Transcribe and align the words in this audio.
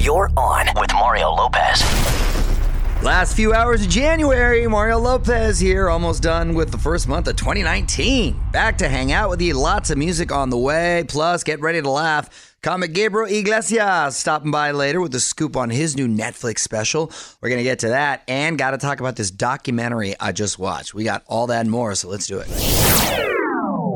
You're 0.00 0.30
on 0.34 0.66
with 0.76 0.90
Mario 0.94 1.30
Lopez. 1.30 1.82
Last 3.02 3.36
few 3.36 3.52
hours 3.52 3.82
of 3.82 3.90
January, 3.90 4.66
Mario 4.66 4.98
Lopez 4.98 5.58
here, 5.58 5.90
almost 5.90 6.22
done 6.22 6.54
with 6.54 6.70
the 6.70 6.78
first 6.78 7.06
month 7.06 7.28
of 7.28 7.36
2019. 7.36 8.40
Back 8.50 8.78
to 8.78 8.88
hang 8.88 9.12
out 9.12 9.28
with 9.28 9.42
you, 9.42 9.52
lots 9.52 9.90
of 9.90 9.98
music 9.98 10.32
on 10.32 10.48
the 10.48 10.56
way, 10.56 11.04
plus 11.06 11.44
get 11.44 11.60
ready 11.60 11.82
to 11.82 11.90
laugh. 11.90 12.54
Comic 12.62 12.94
Gabriel 12.94 13.30
Iglesias 13.30 14.16
stopping 14.16 14.50
by 14.50 14.70
later 14.70 15.02
with 15.02 15.14
a 15.14 15.20
scoop 15.20 15.54
on 15.54 15.68
his 15.68 15.96
new 15.96 16.08
Netflix 16.08 16.60
special. 16.60 17.12
We're 17.42 17.50
going 17.50 17.58
to 17.58 17.64
get 17.64 17.80
to 17.80 17.88
that 17.88 18.22
and 18.26 18.56
got 18.56 18.70
to 18.70 18.78
talk 18.78 19.00
about 19.00 19.16
this 19.16 19.30
documentary 19.30 20.14
I 20.18 20.32
just 20.32 20.58
watched. 20.58 20.94
We 20.94 21.04
got 21.04 21.24
all 21.26 21.46
that 21.48 21.60
and 21.60 21.70
more, 21.70 21.94
so 21.94 22.08
let's 22.08 22.26
do 22.26 22.42
it. 22.42 23.29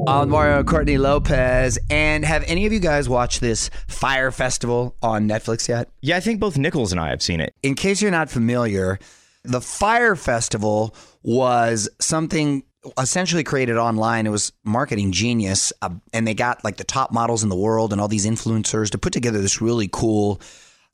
I'm 0.07 0.29
Mario 0.29 0.63
Courtney 0.65 0.99
Lopez. 0.99 1.79
And 1.89 2.25
have 2.25 2.45
any 2.47 2.67
of 2.67 2.73
you 2.73 2.79
guys 2.79 3.09
watched 3.09 3.41
this 3.41 3.71
Fyre 3.89 4.31
Festival 4.31 4.97
on 5.03 5.27
Netflix 5.27 5.67
yet? 5.67 5.89
Yeah, 6.03 6.17
I 6.17 6.21
think 6.21 6.41
both 6.41 6.59
Nichols 6.59 6.93
and 6.93 7.01
I 7.01 7.09
have 7.09 7.23
seen 7.23 7.41
it. 7.41 7.55
In 7.63 7.75
case 7.75 8.03
you're 8.03 8.11
not 8.11 8.29
familiar, 8.29 8.99
the 9.45 9.63
Fyre 9.63 10.15
Festival 10.15 10.95
was 11.23 11.89
something 12.01 12.65
essentially 12.99 13.45
created 13.45 13.79
online. 13.79 14.27
It 14.27 14.31
was 14.31 14.53
marketing 14.63 15.13
genius, 15.13 15.73
uh, 15.81 15.91
and 16.13 16.27
they 16.27 16.35
got 16.35 16.63
like 16.65 16.77
the 16.77 16.85
top 16.85 17.11
models 17.11 17.43
in 17.43 17.49
the 17.49 17.57
world 17.57 17.91
and 17.93 18.01
all 18.01 18.09
these 18.09 18.27
influencers 18.27 18.91
to 18.91 18.99
put 18.99 19.15
together 19.15 19.41
this 19.41 19.63
really 19.63 19.89
cool 19.91 20.39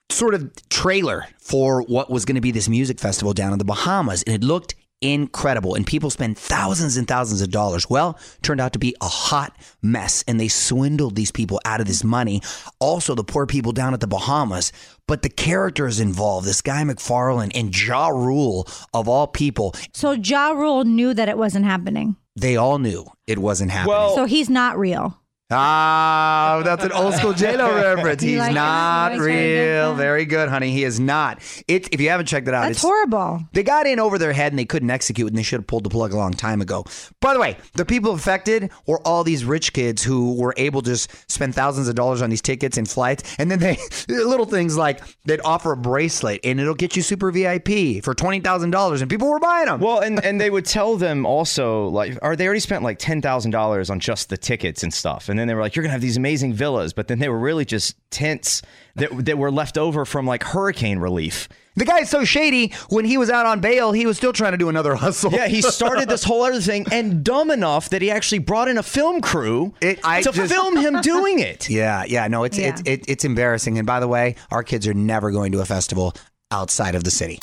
sort 0.08 0.34
of 0.34 0.50
trailer 0.68 1.26
for 1.40 1.82
what 1.82 2.10
was 2.10 2.24
going 2.24 2.36
to 2.36 2.40
be 2.40 2.52
this 2.52 2.68
music 2.68 3.00
festival 3.00 3.32
down 3.32 3.52
in 3.52 3.58
the 3.58 3.64
Bahamas. 3.64 4.22
And 4.22 4.34
it 4.34 4.44
looked 4.44 4.74
incredible. 5.00 5.74
And 5.74 5.86
people 5.86 6.10
spend 6.10 6.36
thousands 6.38 6.96
and 6.96 7.06
thousands 7.08 7.40
of 7.40 7.50
dollars. 7.50 7.88
Well 7.88 8.18
turned 8.42 8.60
out 8.60 8.72
to 8.74 8.78
be 8.78 8.94
a 9.00 9.06
hot 9.08 9.56
mess 9.82 10.24
and 10.28 10.38
they 10.38 10.48
swindled 10.48 11.16
these 11.16 11.30
people 11.32 11.60
out 11.64 11.80
of 11.80 11.86
this 11.86 12.04
money. 12.04 12.42
Also 12.78 13.14
the 13.14 13.24
poor 13.24 13.46
people 13.46 13.72
down 13.72 13.94
at 13.94 14.00
the 14.00 14.06
bahamas. 14.06 14.72
But 15.06 15.22
the 15.22 15.28
characters 15.28 16.00
involved 16.00 16.46
this 16.46 16.62
guy 16.62 16.82
McFarland 16.84 17.52
and 17.54 17.76
ja 17.76 18.08
rule 18.08 18.68
of 18.94 19.08
all 19.08 19.26
people. 19.26 19.74
So 19.92 20.12
Ja 20.12 20.50
Rule 20.50 20.84
knew 20.84 21.14
that 21.14 21.28
it 21.28 21.36
wasn't 21.38 21.64
happening. 21.64 22.16
they 22.36 22.56
all 22.56 22.78
knew 22.78 23.04
it 23.26 23.38
wasn't 23.38 23.70
happening. 23.70 23.96
Well- 23.96 24.14
So 24.14 24.24
he's 24.24 24.48
not 24.48 24.78
real. 24.78 25.19
Ah, 25.52 26.62
that's 26.64 26.84
an 26.84 26.92
old 26.92 27.14
school 27.14 27.32
J 27.32 27.56
Lo 27.56 27.74
reference. 27.74 28.22
He's 28.22 28.38
like 28.38 28.54
not 28.54 29.14
You 29.14 29.18
like 29.18 29.26
trying 29.26 29.38
to 29.38 29.42
get 29.42 29.72
real. 29.78 29.94
Very 29.94 30.24
good, 30.24 30.48
honey. 30.48 30.70
He 30.70 30.84
is 30.84 31.00
not. 31.00 31.42
It. 31.66 31.92
If 31.92 32.00
you 32.00 32.08
haven't 32.08 32.26
checked 32.26 32.46
it 32.46 32.54
out, 32.54 32.62
That's 32.62 32.78
it's 32.78 32.82
horrible. 32.82 33.42
They 33.52 33.64
got 33.64 33.86
in 33.86 33.98
over 33.98 34.16
their 34.16 34.32
head 34.32 34.52
and 34.52 34.58
they 34.58 34.64
couldn't 34.64 34.90
execute, 34.90 35.28
and 35.28 35.36
they 35.36 35.42
should 35.42 35.60
have 35.60 35.66
pulled 35.66 35.84
the 35.84 35.90
plug 35.90 36.12
a 36.12 36.16
long 36.16 36.32
time 36.34 36.60
ago. 36.60 36.84
By 37.20 37.34
the 37.34 37.40
way, 37.40 37.56
the 37.74 37.84
people 37.84 38.12
affected 38.12 38.70
were 38.86 39.00
all 39.06 39.24
these 39.24 39.44
rich 39.44 39.72
kids 39.72 40.04
who 40.04 40.34
were 40.34 40.54
able 40.56 40.82
to 40.82 40.90
just 40.90 41.10
spend 41.30 41.54
thousands 41.54 41.88
of 41.88 41.96
dollars 41.96 42.22
on 42.22 42.30
these 42.30 42.42
tickets 42.42 42.76
and 42.76 42.88
flights, 42.88 43.34
and 43.38 43.50
then 43.50 43.58
they 43.58 43.76
little 44.08 44.46
things 44.46 44.76
like 44.76 45.00
they'd 45.24 45.40
offer 45.44 45.72
a 45.72 45.76
bracelet 45.76 46.40
and 46.44 46.60
it'll 46.60 46.74
get 46.74 46.94
you 46.94 47.02
super 47.02 47.32
VIP 47.32 48.04
for 48.04 48.14
twenty 48.14 48.38
thousand 48.38 48.70
dollars, 48.70 49.00
and 49.00 49.10
people 49.10 49.28
were 49.28 49.40
buying 49.40 49.66
them. 49.66 49.80
Well, 49.80 49.98
and, 49.98 50.24
and 50.24 50.40
they 50.40 50.50
would 50.50 50.64
tell 50.64 50.96
them 50.96 51.26
also 51.26 51.88
like, 51.88 52.16
are 52.22 52.36
they 52.36 52.44
already 52.44 52.60
spent 52.60 52.84
like 52.84 52.98
ten 53.00 53.20
thousand 53.20 53.50
dollars 53.50 53.90
on 53.90 53.98
just 53.98 54.28
the 54.28 54.36
tickets 54.36 54.84
and 54.84 54.94
stuff, 54.94 55.28
and 55.28 55.39
then 55.40 55.48
they 55.48 55.54
were 55.54 55.62
like, 55.62 55.74
you're 55.74 55.82
gonna 55.82 55.92
have 55.92 56.00
these 56.02 56.16
amazing 56.18 56.52
villas, 56.52 56.92
but 56.92 57.08
then 57.08 57.18
they 57.18 57.28
were 57.30 57.38
really 57.38 57.64
just 57.64 57.96
tents 58.10 58.60
that 58.96 59.10
that 59.24 59.38
were 59.38 59.50
left 59.50 59.78
over 59.78 60.04
from 60.04 60.26
like 60.26 60.42
hurricane 60.44 60.98
relief. 60.98 61.48
the 61.76 61.84
guy's 61.84 62.10
so 62.10 62.24
shady. 62.24 62.72
When 62.90 63.04
he 63.04 63.16
was 63.16 63.30
out 63.30 63.46
on 63.46 63.60
bail, 63.60 63.92
he 63.92 64.04
was 64.04 64.16
still 64.16 64.32
trying 64.32 64.52
to 64.52 64.58
do 64.58 64.68
another 64.68 64.94
hustle. 64.96 65.32
Yeah, 65.32 65.46
he 65.48 65.62
started 65.78 66.08
this 66.08 66.22
whole 66.24 66.42
other 66.42 66.60
thing, 66.60 66.84
and 66.92 67.24
dumb 67.24 67.50
enough 67.50 67.88
that 67.90 68.02
he 68.02 68.10
actually 68.10 68.40
brought 68.40 68.68
in 68.68 68.76
a 68.78 68.82
film 68.82 69.20
crew 69.20 69.72
It- 69.80 70.00
I 70.04 70.20
to 70.22 70.32
just- 70.32 70.52
film 70.52 70.76
him 70.76 71.00
doing 71.02 71.38
it. 71.38 71.70
Yeah, 71.70 72.04
yeah, 72.06 72.26
no, 72.28 72.44
it's 72.44 72.58
Yeah. 72.58 72.68
it's 72.70 72.82
it, 72.84 73.04
it's 73.08 73.24
embarrassing. 73.24 73.78
And 73.78 73.86
by 73.86 74.00
the 74.00 74.08
way, 74.08 74.34
our 74.50 74.62
kids 74.62 74.86
are 74.86 74.94
never 74.94 75.30
going 75.30 75.52
to 75.52 75.60
a 75.60 75.64
festival 75.64 76.12
outside 76.50 76.94
of 76.96 77.04
the 77.04 77.10
city. 77.12 77.38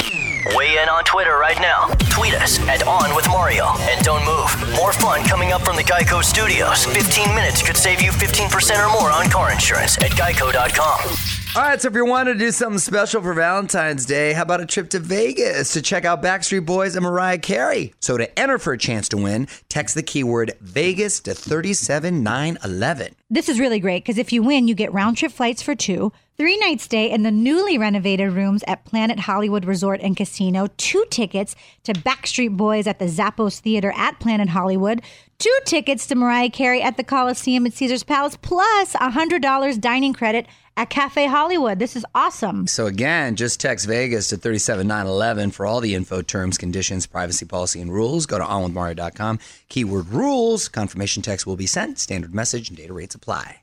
Weigh 0.56 0.82
in 0.82 0.90
on 0.90 1.04
Twitter 1.04 1.38
right 1.38 1.60
now. 1.60 1.88
Tweet 2.10 2.34
us 2.36 2.60
at 2.68 2.86
On 2.88 3.16
With 3.16 3.28
Mario. 3.28 3.66
And 3.82 4.04
don't 4.06 4.24
move. 4.26 4.76
More 4.76 4.94
fun 4.94 5.24
coming 5.24 5.52
up 5.52 5.64
from 5.64 5.76
the 5.76 5.84
Geico 5.84 6.24
Studios. 6.24 6.86
15 6.86 7.36
minutes 7.36 7.62
could 7.62 7.76
save 7.78 8.02
you 8.02 8.12
15% 8.12 8.86
or 8.86 8.92
more 8.92 9.12
on 9.12 9.30
car 9.30 9.52
insurance 9.52 9.98
at 9.98 10.12
geico.com. 10.12 11.16
All 11.56 11.64
right, 11.64 11.82
so 11.82 11.88
if 11.88 11.96
you're 11.96 12.06
wanting 12.06 12.34
to 12.34 12.40
do 12.40 12.52
something 12.52 12.78
special 12.78 13.22
for 13.22 13.34
Valentine's 13.34 14.06
Day, 14.06 14.34
how 14.34 14.44
about 14.44 14.62
a 14.62 14.66
trip 14.66 14.90
to 14.92 15.00
Vegas 15.00 15.74
to 15.74 15.82
check 15.82 16.06
out 16.06 16.22
Backstreet 16.22 16.66
Boys 16.66 16.96
and 16.96 17.04
Mariah 17.04 17.40
Carey? 17.40 17.94
So 18.00 18.16
to 18.18 18.40
enter 18.40 18.60
for 18.60 18.74
a 18.74 18.78
chance 18.78 19.10
to 19.10 19.18
win, 19.18 19.48
text 19.68 19.96
the 19.96 20.04
keyword 20.04 20.54
Vegas 20.62 21.20
to 21.22 21.34
37911. 21.34 23.16
This 23.30 23.50
is 23.50 23.60
really 23.60 23.80
great 23.80 24.04
because 24.04 24.18
if 24.20 24.32
you 24.32 24.44
win, 24.44 24.68
you 24.68 24.76
get 24.76 24.94
round 24.94 25.18
trip 25.18 25.32
flights 25.32 25.62
for 25.64 25.74
two, 25.74 26.12
three 26.38 26.58
night 26.58 26.80
stay 26.80 27.10
in 27.10 27.24
the 27.24 27.32
newly 27.32 27.78
renovated 27.78 28.32
rooms 28.32 28.64
at 28.68 28.86
Planet 28.86 29.20
Hollywood 29.20 29.66
Resort 29.66 30.00
and 30.02 30.16
Casino, 30.16 30.68
two 30.78 31.04
tickets 31.10 31.56
to 31.84 31.94
Backstreet 31.94 32.56
Boys 32.56 32.86
at 32.86 33.00
the 33.00 33.06
Zappos 33.06 33.60
Theater 33.60 33.92
at 33.96 34.20
Planet 34.20 34.50
Hollywood, 34.50 35.02
two 35.40 35.58
tickets 35.66 36.06
to 36.08 36.16
Mariah 36.16 36.50
Carey 36.50 36.82
at 36.82 36.96
the 36.96 37.04
Coliseum 37.04 37.66
at 37.66 37.74
Caesar's 37.74 38.04
Palace, 38.04 38.38
plus 38.40 38.94
a 38.96 39.12
$100 39.12 39.82
dining 39.82 40.14
credit 40.14 40.46
at 40.76 40.92
Cafe 40.92 41.26
Hollywood. 41.26 41.80
This 41.80 41.96
is 41.96 42.06
awesome. 42.14 42.68
So 42.68 42.86
again, 42.86 43.36
just 43.36 43.60
text 43.60 43.88
Vegas 43.88 44.30
to 44.30 44.38
37911 44.38 45.50
for 45.50 45.66
all 45.66 45.82
the 45.82 45.96
info, 45.96 46.22
terms, 46.22 46.60
conditions, 46.60 47.08
privacy 47.08 47.46
policy, 47.46 47.82
and 47.82 47.92
rules. 47.92 48.28
Go 48.28 48.38
to 48.38 48.46
onwithmario.com. 48.46 49.40
Keyword 49.70 50.10
rules. 50.10 50.68
Confirmation 50.68 51.24
text 51.24 51.48
will 51.48 51.58
be 51.58 51.66
sent. 51.66 51.98
Standard 51.98 52.36
message 52.36 52.70
and 52.70 52.78
data 52.78 52.94
rates 52.94 53.16
apply. 53.16 53.58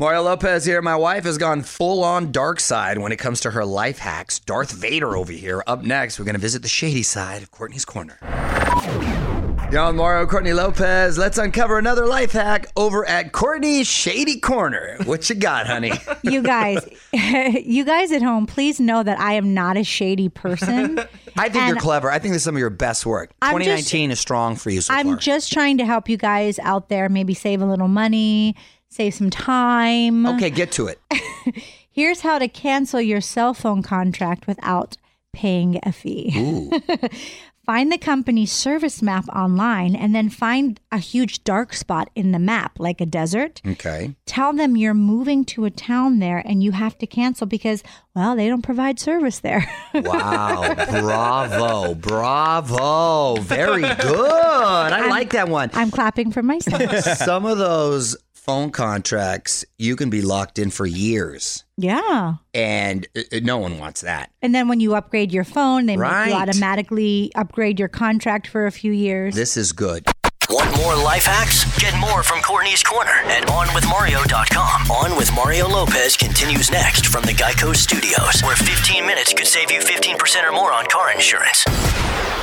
Mario 0.00 0.22
Lopez 0.22 0.64
here. 0.64 0.80
My 0.80 0.96
wife 0.96 1.24
has 1.24 1.36
gone 1.36 1.60
full 1.60 2.02
on 2.02 2.32
dark 2.32 2.58
side 2.58 2.96
when 2.96 3.12
it 3.12 3.18
comes 3.18 3.38
to 3.40 3.50
her 3.50 3.66
life 3.66 3.98
hacks. 3.98 4.38
Darth 4.38 4.72
Vader 4.72 5.14
over 5.14 5.30
here. 5.30 5.62
Up 5.66 5.82
next, 5.82 6.18
we're 6.18 6.24
going 6.24 6.36
to 6.36 6.40
visit 6.40 6.62
the 6.62 6.68
shady 6.68 7.02
side 7.02 7.42
of 7.42 7.50
Courtney's 7.50 7.84
Corner. 7.84 8.16
Y'all, 9.70 9.92
Mario 9.92 10.26
Courtney 10.26 10.54
Lopez. 10.54 11.18
Let's 11.18 11.36
uncover 11.36 11.76
another 11.78 12.06
life 12.06 12.32
hack 12.32 12.72
over 12.78 13.06
at 13.06 13.32
Courtney's 13.32 13.86
Shady 13.86 14.40
Corner. 14.40 14.96
What 15.04 15.28
you 15.28 15.36
got, 15.36 15.66
honey? 15.66 15.92
You 16.22 16.40
guys, 16.42 16.78
you 17.12 17.84
guys 17.84 18.10
at 18.10 18.22
home, 18.22 18.46
please 18.46 18.80
know 18.80 19.02
that 19.02 19.20
I 19.20 19.34
am 19.34 19.52
not 19.52 19.76
a 19.76 19.84
shady 19.84 20.30
person. 20.30 20.98
I 21.36 21.50
think 21.50 21.56
And 21.56 21.68
you're 21.68 21.76
clever. 21.76 22.10
I 22.10 22.18
think 22.18 22.32
this 22.32 22.40
is 22.40 22.44
some 22.44 22.56
of 22.56 22.60
your 22.60 22.70
best 22.70 23.04
work. 23.04 23.32
I'm 23.42 23.52
2019 23.52 24.12
is 24.12 24.18
strong 24.18 24.56
for 24.56 24.70
you 24.70 24.80
so 24.80 24.94
I'm 24.94 25.08
far. 25.08 25.16
just 25.16 25.52
trying 25.52 25.76
to 25.76 25.84
help 25.84 26.08
you 26.08 26.16
guys 26.16 26.58
out 26.60 26.88
there 26.88 27.10
maybe 27.10 27.34
save 27.34 27.60
a 27.60 27.66
little 27.66 27.86
money, 27.86 28.56
save 28.90 29.14
some 29.14 29.30
time. 29.30 30.26
okay, 30.26 30.50
get 30.50 30.72
to 30.72 30.88
it. 30.88 31.00
Here's 31.92 32.20
how 32.20 32.38
to 32.38 32.48
cancel 32.48 33.00
your 33.00 33.20
cell 33.20 33.54
phone 33.54 33.82
contract 33.82 34.46
without 34.46 34.96
paying 35.32 35.78
a 35.82 35.92
fee. 35.92 36.70
find 37.66 37.92
the 37.92 37.98
company's 37.98 38.50
service 38.50 39.00
map 39.00 39.28
online 39.28 39.94
and 39.94 40.12
then 40.14 40.28
find 40.28 40.80
a 40.90 40.98
huge 40.98 41.44
dark 41.44 41.72
spot 41.72 42.10
in 42.16 42.32
the 42.32 42.38
map, 42.38 42.72
like 42.80 43.00
a 43.00 43.06
desert. 43.06 43.60
Okay. 43.64 44.16
Tell 44.26 44.52
them 44.52 44.76
you're 44.76 44.94
moving 44.94 45.44
to 45.46 45.64
a 45.66 45.70
town 45.70 46.18
there 46.18 46.38
and 46.44 46.64
you 46.64 46.72
have 46.72 46.98
to 46.98 47.06
cancel 47.06 47.46
because, 47.46 47.84
well, 48.14 48.34
they 48.34 48.48
don't 48.48 48.62
provide 48.62 48.98
service 48.98 49.40
there. 49.40 49.70
Wow. 49.94 50.74
Bravo. 50.74 51.94
Bravo. 51.94 53.40
Very 53.42 53.82
good. 53.82 53.92
I 54.92 55.06
like 55.08 55.30
that 55.30 55.48
one. 55.48 55.70
I'm 55.74 55.90
clapping 55.90 56.30
for 56.32 56.42
myself. 56.42 56.82
Some 57.18 57.44
of 57.44 57.58
those 57.58 58.16
phone 58.40 58.70
contracts, 58.70 59.64
you 59.78 59.96
can 59.96 60.08
be 60.08 60.22
locked 60.22 60.58
in 60.58 60.70
for 60.70 60.86
years. 60.86 61.64
yeah. 61.76 62.34
And 62.54 63.06
uh, 63.14 63.20
uh, 63.32 63.40
no 63.42 63.58
one 63.58 63.78
wants 63.78 64.00
that. 64.00 64.30
And 64.40 64.54
then 64.54 64.66
when 64.66 64.80
you 64.80 64.94
upgrade 64.94 65.30
your 65.30 65.44
phone, 65.44 65.86
they 65.86 65.96
make 65.96 66.10
you 66.28 66.32
automatically 66.32 67.30
upgrade 67.34 67.78
your 67.78 67.88
contract 67.88 68.46
for 68.46 68.66
a 68.66 68.72
few 68.72 68.92
years. 68.92 69.34
This 69.34 69.56
is 69.56 69.72
good. 69.72 70.06
Want 70.48 70.74
more 70.78 70.96
life 70.96 71.26
hacks? 71.26 71.64
Get 71.78 71.96
more 72.00 72.22
from 72.22 72.40
Courtney's 72.40 72.82
Corner 72.82 73.12
at 73.26 73.46
OnWithMario.com. 73.46 74.90
On 74.90 75.16
with 75.16 75.32
Mario 75.34 75.68
Lopez 75.68 76.16
continues 76.16 76.70
next 76.70 77.06
from 77.06 77.22
the 77.24 77.32
Geico 77.32 77.76
Studios, 77.76 78.40
where 78.42 78.56
15 78.56 79.06
minutes 79.06 79.32
could 79.32 79.46
save 79.46 79.70
you 79.70 79.80
15% 79.80 80.48
or 80.48 80.52
more 80.52 80.72
on 80.72 80.86
car 80.86 81.12
insurance. 81.12 81.64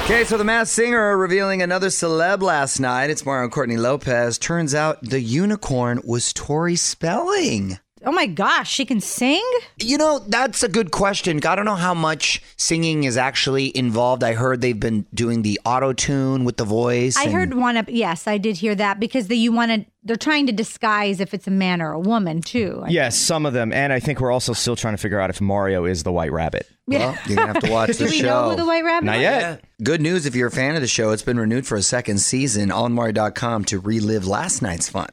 Okay, 0.07 0.23
so 0.23 0.37
the 0.37 0.45
masked 0.45 0.73
singer 0.73 1.17
revealing 1.17 1.61
another 1.61 1.87
celeb 1.87 2.41
last 2.41 2.79
night. 2.79 3.09
It's 3.09 3.25
Mario 3.25 3.49
Courtney 3.49 3.75
Lopez. 3.75 4.37
Turns 4.37 4.73
out 4.73 5.01
the 5.01 5.19
unicorn 5.19 5.99
was 6.01 6.31
Tori 6.31 6.77
Spelling. 6.77 7.77
Oh 8.05 8.11
my 8.11 8.25
gosh, 8.25 8.71
she 8.71 8.85
can 8.85 8.99
sing? 8.99 9.43
You 9.79 9.97
know, 9.97 10.19
that's 10.19 10.63
a 10.63 10.69
good 10.69 10.91
question. 10.91 11.37
I 11.45 11.55
don't 11.55 11.65
know 11.65 11.75
how 11.75 11.93
much 11.93 12.41
singing 12.57 13.03
is 13.03 13.17
actually 13.17 13.75
involved. 13.75 14.23
I 14.23 14.33
heard 14.33 14.61
they've 14.61 14.79
been 14.79 15.05
doing 15.13 15.41
the 15.41 15.59
auto 15.65 15.93
tune 15.93 16.45
with 16.45 16.57
the 16.57 16.65
voice. 16.65 17.17
I 17.17 17.23
and- 17.23 17.33
heard 17.33 17.53
one 17.53 17.77
of 17.77 17.89
yes, 17.89 18.27
I 18.27 18.37
did 18.37 18.57
hear 18.57 18.75
that 18.75 18.99
because 18.99 19.27
the, 19.27 19.37
you 19.37 19.51
want 19.51 19.71
to 19.71 19.85
they're 20.03 20.15
trying 20.15 20.45
to 20.47 20.53
disguise 20.53 21.19
if 21.19 21.33
it's 21.33 21.47
a 21.47 21.51
man 21.51 21.81
or 21.81 21.91
a 21.91 21.99
woman 21.99 22.41
too. 22.41 22.83
Yes, 22.87 23.17
some 23.17 23.45
of 23.45 23.51
them, 23.51 23.73
and 23.73 23.91
I 23.91 23.99
think 23.99 24.21
we're 24.21 24.31
also 24.31 24.53
still 24.53 24.77
trying 24.77 24.93
to 24.93 24.97
figure 24.97 25.19
out 25.19 25.29
if 25.29 25.41
Mario 25.41 25.83
is 25.83 26.03
the 26.03 26.13
White 26.13 26.31
Rabbit. 26.31 26.65
Well, 26.87 27.17
you're 27.27 27.35
gonna 27.35 27.53
have 27.53 27.63
to 27.63 27.71
watch 27.71 27.87
the 27.97 28.05
show. 28.05 28.05
Do 28.05 28.11
we 28.11 28.17
show. 28.19 28.25
know 28.25 28.49
who 28.51 28.55
the 28.55 28.65
White 28.65 28.85
Rabbit? 28.85 29.05
Not 29.05 29.17
is? 29.17 29.21
yet. 29.21 29.65
Good 29.83 30.01
news 30.01 30.25
if 30.25 30.33
you're 30.33 30.47
a 30.47 30.51
fan 30.51 30.75
of 30.75 30.81
the 30.81 30.87
show, 30.87 31.11
it's 31.11 31.23
been 31.23 31.39
renewed 31.39 31.67
for 31.67 31.75
a 31.75 31.81
second 31.81 32.19
season 32.19 32.71
on 32.71 32.93
Mario.com 32.93 33.65
to 33.65 33.79
relive 33.79 34.25
last 34.25 34.61
night's 34.61 34.87
fun. 34.87 35.09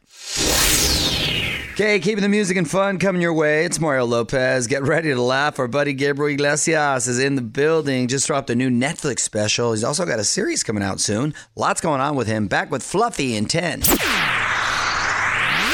Okay, 1.75 1.99
keeping 1.99 2.23
the 2.23 2.29
music 2.29 2.57
and 2.57 2.71
fun 2.71 3.01
coming 3.01 3.21
your 3.21 3.33
way. 3.33 3.65
It's 3.65 3.81
Mario 3.81 4.05
Lopez. 4.05 4.69
Get 4.69 4.85
ready 4.85 5.09
to 5.09 5.21
laugh. 5.21 5.59
Our 5.59 5.67
buddy 5.67 5.93
Gabriel 5.93 6.33
Iglesias 6.33 7.09
is 7.09 7.19
in 7.19 7.35
the 7.35 7.43
building. 7.43 8.07
Just 8.07 8.29
dropped 8.29 8.49
a 8.49 8.55
new 8.55 8.71
Netflix 8.71 9.21
special. 9.21 9.73
He's 9.73 9.83
also 9.83 10.07
got 10.07 10.21
a 10.21 10.25
series 10.25 10.63
coming 10.63 10.85
out 10.85 11.01
soon. 11.01 11.35
Lots 11.57 11.81
going 11.81 12.01
on 12.01 12.15
with 12.15 12.29
him. 12.29 12.47
Back 12.47 12.71
with 12.71 12.85
Fluffy 12.85 13.35
in 13.35 13.47
10. 13.47 13.83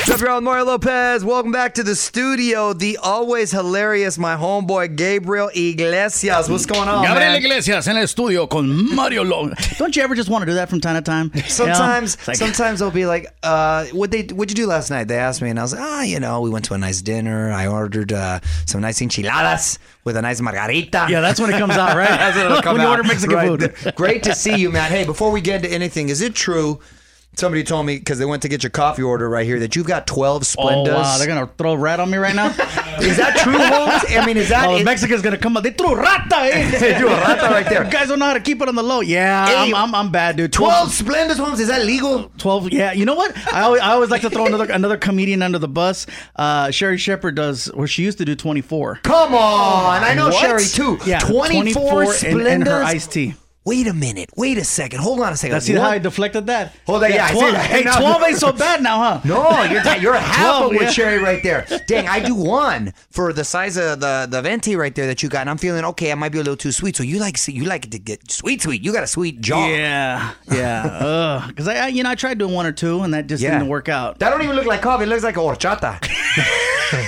What's 0.06 0.22
up, 0.22 0.26
y'all? 0.28 0.40
Mario 0.40 0.64
Lopez. 0.64 1.24
Welcome 1.24 1.52
back 1.52 1.74
to 1.74 1.82
the 1.82 1.94
studio. 1.94 2.72
The 2.72 2.96
always 3.02 3.50
hilarious, 3.52 4.18
my 4.18 4.34
homeboy 4.34 4.96
Gabriel 4.96 5.50
Iglesias. 5.54 6.48
What's 6.48 6.66
going 6.66 6.88
on, 6.88 7.04
Gabriel 7.04 7.32
man? 7.32 7.36
Iglesias 7.42 7.86
in 7.86 7.96
the 8.00 8.08
studio 8.08 8.46
con 8.46 8.94
Mario 8.94 9.22
Lopez. 9.22 9.76
Don't 9.78 9.94
you 9.94 10.02
ever 10.02 10.14
just 10.14 10.28
want 10.28 10.42
to 10.42 10.46
do 10.46 10.54
that 10.54 10.68
from 10.68 10.80
time 10.80 10.96
to 10.96 11.02
time? 11.02 11.30
Sometimes, 11.48 12.14
You 12.16 12.20
know? 12.20 12.24
Like- 12.28 12.36
sometimes 12.38 12.80
they'll 12.80 12.90
be 12.90 13.06
like, 13.06 13.26
uh, 13.42 13.84
"What 13.92 14.10
they? 14.10 14.22
What'd 14.22 14.50
you 14.58 14.64
do 14.64 14.66
last 14.68 14.90
night?" 14.90 15.04
They 15.04 15.18
asked 15.18 15.42
me, 15.42 15.50
and 15.50 15.58
I 15.58 15.62
was 15.62 15.72
like, 15.74 15.82
"Ah, 15.82 16.02
you 16.02 16.18
know, 16.18 16.40
we 16.40 16.50
went 16.50 16.64
to 16.66 16.74
a 16.74 16.78
nice 16.78 17.02
dinner. 17.02 17.52
I 17.52 17.66
ordered 17.66 18.12
uh, 18.12 18.40
some 18.66 18.80
nice 18.80 19.00
enchiladas 19.02 19.78
with 20.04 20.16
a 20.16 20.22
nice 20.22 20.40
margarita." 20.40 21.06
Yeah, 21.10 21.20
that's 21.20 21.38
when 21.40 21.50
it 21.50 21.58
comes 21.58 21.76
out, 21.76 21.96
right? 21.96 22.08
That's 22.18 22.36
when 22.36 22.46
it'll 22.46 22.62
come 22.62 22.76
when 22.78 22.86
you 22.86 22.90
order 22.90 23.04
Mexican 23.04 23.36
Right. 23.36 23.48
food. 23.74 23.94
Great 23.96 24.22
to 24.24 24.34
see 24.34 24.56
you, 24.56 24.70
man. 24.70 24.90
Hey, 24.90 25.04
before 25.04 25.30
we 25.30 25.40
get 25.40 25.56
into 25.62 25.70
anything, 25.74 26.08
is 26.08 26.20
it 26.20 26.34
true? 26.34 26.80
Somebody 27.40 27.64
told 27.64 27.86
me 27.86 27.96
because 27.98 28.18
they 28.18 28.26
went 28.26 28.42
to 28.42 28.48
get 28.48 28.62
your 28.62 28.70
coffee 28.70 29.02
order 29.02 29.28
right 29.28 29.46
here 29.46 29.58
that 29.60 29.74
you've 29.74 29.86
got 29.86 30.06
twelve 30.06 30.42
Splendas. 30.42 30.88
Oh 30.88 30.94
wow, 30.94 31.16
they're 31.18 31.26
gonna 31.26 31.50
throw 31.56 31.74
rat 31.74 31.98
on 31.98 32.10
me 32.10 32.18
right 32.18 32.34
now. 32.34 32.46
is 33.00 33.16
that 33.16 33.38
true, 33.38 33.56
Holmes? 33.58 34.04
I 34.10 34.26
mean, 34.26 34.36
is 34.36 34.50
that? 34.50 34.68
Oh, 34.68 34.76
the 34.78 34.84
Mexican's 34.84 35.22
gonna 35.22 35.38
come 35.38 35.56
up. 35.56 35.62
They 35.62 35.70
threw 35.70 35.94
rata. 35.94 36.36
Eh? 36.36 36.70
They 36.80 36.94
threw 36.98 37.08
a 37.08 37.16
rata 37.16 37.42
right 37.52 37.66
there. 37.66 37.84
You 37.90 37.90
guys 37.90 38.08
don't 38.08 38.18
know 38.18 38.26
how 38.26 38.34
to 38.34 38.40
keep 38.40 38.60
it 38.60 38.68
on 38.68 38.74
the 38.74 38.82
low. 38.82 39.00
Yeah, 39.00 39.46
Hey, 39.46 39.72
I'm, 39.72 39.74
I'm, 39.74 39.94
I'm 39.94 40.12
bad, 40.12 40.36
dude. 40.36 40.52
Twelve 40.52 40.90
Splendas, 40.90 41.38
Holmes. 41.38 41.60
Is 41.60 41.68
that 41.68 41.84
legal? 41.86 42.30
12 42.38 42.72
yeah 42.72 42.92
you 42.92 43.04
know 43.04 43.14
what 43.14 43.34
I 43.52 43.62
always, 43.62 43.80
I 43.80 43.92
always 43.92 44.10
like 44.10 44.20
to 44.22 44.30
throw 44.30 44.46
another 44.46 44.70
another 44.70 44.96
comedian 44.96 45.42
under 45.42 45.58
the 45.58 45.68
bus 45.68 46.06
uh 46.36 46.70
Sherri 46.70 46.98
Shepherd 46.98 47.34
does 47.34 47.68
or 47.70 47.86
she 47.86 48.02
used 48.02 48.18
to 48.18 48.24
do 48.24 48.34
24 48.34 49.00
Come 49.02 49.34
on, 49.34 50.02
I 50.02 50.14
know 50.14 50.26
What? 50.28 50.34
Sherri 50.34 50.64
too. 50.64 50.98
yeah 51.06 51.18
twenty-four 51.20 52.04
24 52.04 52.28
and, 52.30 52.46
and 52.48 52.66
her 52.66 52.82
iced 52.82 53.12
tea 53.12 53.34
Wait 53.70 53.86
a 53.86 53.92
minute. 53.94 54.30
Wait 54.36 54.58
a 54.58 54.64
second. 54.64 54.98
Hold 54.98 55.20
on 55.20 55.32
a 55.32 55.36
second. 55.36 55.54
Now, 55.54 55.58
see 55.60 55.74
What? 55.74 55.82
how 55.82 55.90
I 55.90 55.98
deflected 56.00 56.48
that? 56.48 56.74
Hold 56.86 57.04
on, 57.04 57.12
yeah, 57.12 57.26
I 57.26 57.28
see 57.28 57.34
12, 57.38 57.52
that. 57.52 57.66
Hey, 57.66 57.82
Now- 57.84 57.98
12 58.00 58.22
ain't 58.24 58.36
so 58.38 58.50
bad 58.52 58.82
now, 58.82 58.98
huh? 58.98 59.20
No, 59.24 59.62
you're 59.62 59.96
you're 59.98 60.14
half 60.18 60.58
12, 60.58 60.72
with 60.72 60.82
yeah. 60.82 60.90
Sherri 60.90 61.18
right 61.22 61.40
there. 61.44 61.64
Dang, 61.86 62.08
I 62.08 62.18
do 62.18 62.34
one 62.34 62.92
for 63.10 63.32
the 63.32 63.44
size 63.44 63.76
of 63.76 64.00
the 64.00 64.26
the 64.28 64.42
venti 64.42 64.74
right 64.74 64.92
there 64.92 65.06
that 65.06 65.22
you 65.22 65.28
got, 65.28 65.42
and 65.42 65.50
I'm 65.50 65.56
feeling 65.56 65.84
okay. 65.84 66.10
I 66.10 66.16
might 66.16 66.32
be 66.32 66.38
a 66.38 66.42
little 66.42 66.56
too 66.56 66.72
sweet. 66.72 66.96
So 66.96 67.04
you 67.04 67.20
like 67.20 67.36
you 67.46 67.62
like 67.64 67.84
it 67.84 67.92
to 67.92 68.00
get 68.00 68.28
sweet, 68.28 68.60
sweet. 68.60 68.82
You 68.82 68.92
got 68.92 69.04
a 69.04 69.06
sweet 69.06 69.40
jaw. 69.40 69.64
Yeah, 69.68 70.32
yeah. 70.50 71.44
Because 71.46 71.68
I, 71.68 71.76
I, 71.76 71.86
you 71.94 72.02
know, 72.02 72.10
I 72.10 72.16
tried 72.16 72.38
doing 72.38 72.52
one 72.52 72.66
or 72.66 72.72
two, 72.72 73.02
and 73.02 73.14
that 73.14 73.28
just 73.28 73.40
Yeah. 73.40 73.52
didn't 73.52 73.68
work 73.68 73.88
out. 73.88 74.18
That 74.18 74.30
don't 74.30 74.42
even 74.42 74.56
look 74.56 74.66
like 74.66 74.82
coffee. 74.82 75.04
It 75.04 75.08
looks 75.08 75.22
like 75.22 75.36
a 75.36 75.40
horchata. 75.40 76.00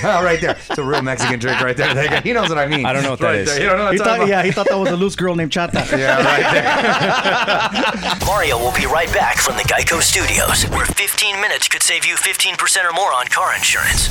oh, 0.05 0.23
right 0.23 0.39
there. 0.39 0.51
It's 0.69 0.77
a 0.77 0.83
real 0.83 1.01
Mexican 1.01 1.39
drink 1.39 1.59
right 1.59 1.75
there. 1.75 2.21
He 2.21 2.31
knows 2.31 2.47
what 2.47 2.57
I 2.57 2.67
mean. 2.67 2.85
I 2.85 2.93
don't 2.93 3.03
know 3.03 3.11
what 3.11 3.19
that 3.19 3.25
right 3.25 3.35
is. 3.39 3.47
There. 3.49 3.61
You 3.63 3.67
don't 3.69 3.77
know 3.79 3.83
what 3.85 3.93
He 3.93 3.97
thought, 3.99 4.05
talking 4.17 4.27
yeah, 4.29 4.43
he 4.43 4.51
thought 4.51 4.69
that 4.69 4.77
was 4.79 4.89
a 4.91 4.95
loose 4.95 5.15
girl 5.17 5.35
named 5.35 5.51
Chata. 5.51 5.73
Yeah, 5.97 6.23
right 6.23 6.52
there. 6.52 6.52
Mario 8.25 8.57
will 8.57 8.73
be 8.73 8.85
right 8.85 9.11
back 9.13 9.37
from 9.37 9.57
the 9.57 9.63
Geico 9.63 10.01
Studios, 10.01 10.63
where 10.69 10.85
15 10.85 11.41
minutes 11.41 11.67
could 11.67 11.83
save 11.83 12.05
you 12.05 12.15
15% 12.15 12.89
or 12.89 12.93
more 12.93 13.13
on 13.13 13.27
car 13.27 13.55
insurance. 13.55 14.09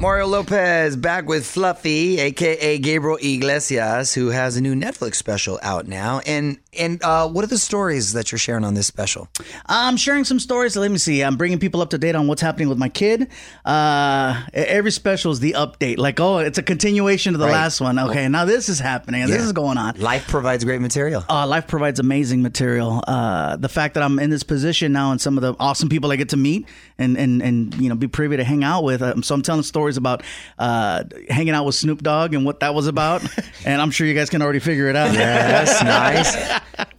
Mario 0.00 0.28
Lopez 0.28 0.94
back 0.96 1.26
with 1.26 1.44
Fluffy, 1.44 2.20
aka 2.20 2.78
Gabriel 2.78 3.18
Iglesias, 3.20 4.14
who 4.14 4.28
has 4.28 4.56
a 4.56 4.60
new 4.60 4.76
Netflix 4.76 5.16
special 5.16 5.58
out 5.60 5.88
now. 5.88 6.20
And 6.24 6.58
and 6.78 7.02
uh, 7.02 7.26
what 7.28 7.42
are 7.42 7.48
the 7.48 7.58
stories 7.58 8.12
that 8.12 8.30
you're 8.30 8.38
sharing 8.38 8.64
on 8.64 8.74
this 8.74 8.86
special? 8.86 9.26
I'm 9.66 9.96
sharing 9.96 10.22
some 10.22 10.38
stories. 10.38 10.76
Let 10.76 10.92
me 10.92 10.98
see. 10.98 11.22
I'm 11.24 11.36
bringing 11.36 11.58
people 11.58 11.80
up 11.80 11.90
to 11.90 11.98
date 11.98 12.14
on 12.14 12.28
what's 12.28 12.40
happening 12.40 12.68
with 12.68 12.78
my 12.78 12.88
kid. 12.88 13.26
Uh, 13.64 14.40
every 14.54 14.92
special 14.92 15.32
is 15.32 15.40
the 15.40 15.54
update. 15.58 15.98
Like, 15.98 16.20
oh, 16.20 16.38
it's 16.38 16.58
a 16.58 16.62
continuation 16.62 17.34
of 17.34 17.40
the 17.40 17.46
Right. 17.46 17.52
last 17.54 17.80
one. 17.80 17.98
Okay, 17.98 18.28
now 18.28 18.44
this 18.44 18.68
is 18.68 18.78
happening. 18.78 19.22
and 19.22 19.32
This 19.32 19.42
is 19.42 19.52
going 19.52 19.78
on. 19.78 19.98
Life 19.98 20.28
provides 20.28 20.62
great 20.62 20.80
material. 20.80 21.24
Uh, 21.28 21.44
life 21.48 21.66
provides 21.66 21.98
amazing 21.98 22.40
material. 22.42 23.02
Uh, 23.08 23.56
the 23.56 23.68
fact 23.68 23.94
that 23.94 24.04
I'm 24.04 24.20
in 24.20 24.30
this 24.30 24.44
position 24.44 24.92
now 24.92 25.10
and 25.10 25.20
some 25.20 25.36
of 25.36 25.42
the 25.42 25.56
awesome 25.58 25.88
people 25.88 26.12
I 26.12 26.16
get 26.16 26.28
to 26.28 26.36
meet 26.36 26.68
and, 26.98 27.16
and, 27.18 27.42
and 27.42 27.74
you 27.74 27.88
know 27.88 27.96
be 27.96 28.06
privy 28.06 28.36
to 28.36 28.44
hang 28.44 28.62
out 28.62 28.84
with. 28.84 29.02
Um, 29.02 29.24
so 29.24 29.34
I'm 29.34 29.42
telling 29.42 29.62
stories 29.64 29.87
about 29.96 30.22
uh, 30.58 31.04
hanging 31.28 31.54
out 31.54 31.64
with 31.64 31.74
Snoop 31.74 32.02
Dogg 32.02 32.34
and 32.34 32.44
what 32.44 32.60
that 32.60 32.74
was 32.74 32.86
about. 32.86 33.22
and 33.64 33.80
I'm 33.80 33.90
sure 33.90 34.06
you 34.06 34.14
guys 34.14 34.30
can 34.30 34.42
already 34.42 34.60
figure 34.60 34.88
it 34.88 34.96
out. 34.96 35.12
Yes, 35.12 35.82
nice. 36.76 36.98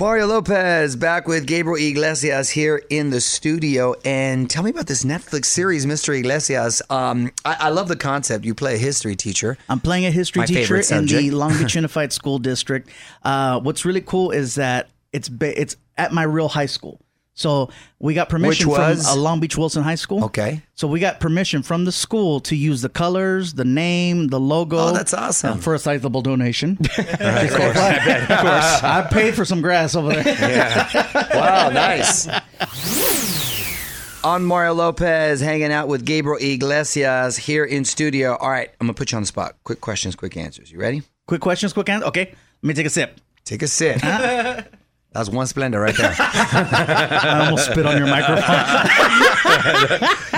Mario 0.00 0.28
Lopez 0.28 0.96
back 0.96 1.28
with 1.28 1.46
Gabriel 1.46 1.76
Iglesias 1.76 2.48
here 2.48 2.82
in 2.88 3.10
the 3.10 3.20
studio. 3.20 3.94
And 4.02 4.48
tell 4.48 4.62
me 4.62 4.70
about 4.70 4.86
this 4.86 5.04
Netflix 5.04 5.44
series, 5.44 5.84
Mr. 5.84 6.18
Iglesias. 6.18 6.80
Um, 6.88 7.30
I, 7.44 7.56
I 7.60 7.68
love 7.68 7.88
the 7.88 7.96
concept. 7.96 8.46
You 8.46 8.54
play 8.54 8.76
a 8.76 8.78
history 8.78 9.14
teacher. 9.14 9.58
I'm 9.68 9.78
playing 9.78 10.06
a 10.06 10.10
history 10.10 10.40
My 10.40 10.46
teacher 10.46 10.76
in 10.76 11.04
the. 11.04 11.30
Long 11.32 11.58
Beach 11.58 11.74
Unified 11.74 12.14
School 12.14 12.38
District. 12.38 12.88
Uh, 13.22 13.60
what's 13.60 13.84
really 13.84 14.00
cool 14.00 14.30
is 14.30 14.54
that 14.54 14.88
it's 15.12 15.28
ba- 15.28 15.60
it's 15.60 15.76
at 15.98 16.12
my 16.12 16.22
real 16.22 16.48
high 16.48 16.64
school. 16.64 16.98
So 17.34 17.70
we 17.98 18.12
got 18.12 18.28
permission 18.28 18.68
Which 18.68 18.78
was? 18.78 19.08
from 19.08 19.18
uh, 19.18 19.22
Long 19.22 19.40
Beach 19.40 19.56
Wilson 19.56 19.82
High 19.82 19.94
School. 19.94 20.24
Okay. 20.24 20.62
So 20.74 20.86
we 20.88 21.00
got 21.00 21.20
permission 21.20 21.62
from 21.62 21.84
the 21.84 21.92
school 21.92 22.40
to 22.40 22.56
use 22.56 22.82
the 22.82 22.88
colors, 22.88 23.54
the 23.54 23.64
name, 23.64 24.28
the 24.28 24.40
logo. 24.40 24.78
Oh, 24.78 24.92
that's 24.92 25.14
awesome. 25.14 25.58
for 25.58 25.74
a 25.74 25.78
sizable 25.78 26.20
donation. 26.22 26.76
of 26.80 26.86
course, 26.86 27.06
of 27.18 28.38
course. 28.38 28.82
I 28.82 29.06
paid 29.10 29.34
for 29.34 29.44
some 29.44 29.62
grass 29.62 29.94
over 29.94 30.12
there. 30.12 30.88
Wow, 31.32 31.70
nice. 31.70 32.28
On 34.22 34.44
Mario 34.44 34.74
Lopez, 34.74 35.40
hanging 35.40 35.72
out 35.72 35.88
with 35.88 36.04
Gabriel 36.04 36.36
Iglesias 36.38 37.36
here 37.38 37.64
in 37.64 37.84
studio. 37.86 38.36
All 38.36 38.50
right, 38.50 38.68
I'm 38.80 38.86
gonna 38.86 38.94
put 38.94 39.12
you 39.12 39.16
on 39.16 39.22
the 39.22 39.26
spot. 39.26 39.56
Quick 39.64 39.80
questions, 39.80 40.14
quick 40.14 40.36
answers. 40.36 40.70
You 40.70 40.78
ready? 40.78 41.02
Quick 41.26 41.40
questions, 41.40 41.72
quick 41.72 41.88
answers. 41.88 42.08
Okay, 42.08 42.26
let 42.62 42.68
me 42.68 42.74
take 42.74 42.86
a 42.86 42.90
sip. 42.90 43.20
Take 43.44 43.62
a 43.62 43.68
sip. 43.68 44.00
That's 45.12 45.28
one 45.28 45.46
Splenda 45.46 45.82
right 45.82 45.96
there. 45.96 46.14
I 46.18 47.44
almost 47.46 47.66
spit 47.72 47.84
on 47.84 47.98
your 47.98 48.06
microphone. 48.06 48.44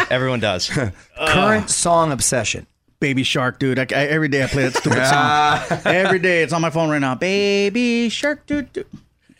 Everyone 0.10 0.40
does. 0.40 0.68
Current 1.28 1.68
song 1.70 2.10
obsession. 2.12 2.66
Baby 2.98 3.22
Shark, 3.22 3.58
dude. 3.58 3.78
I, 3.78 3.82
I- 3.82 4.06
every 4.06 4.28
day 4.28 4.44
I 4.44 4.46
play 4.46 4.62
that 4.68 4.74
stupid 4.74 5.04
song. 5.06 5.58
every 5.94 6.20
day, 6.20 6.42
it's 6.42 6.52
on 6.54 6.62
my 6.62 6.70
phone 6.70 6.88
right 6.88 7.00
now. 7.00 7.14
Baby 7.16 8.08
Shark, 8.08 8.46
dude. 8.46 8.72
dude. 8.72 8.86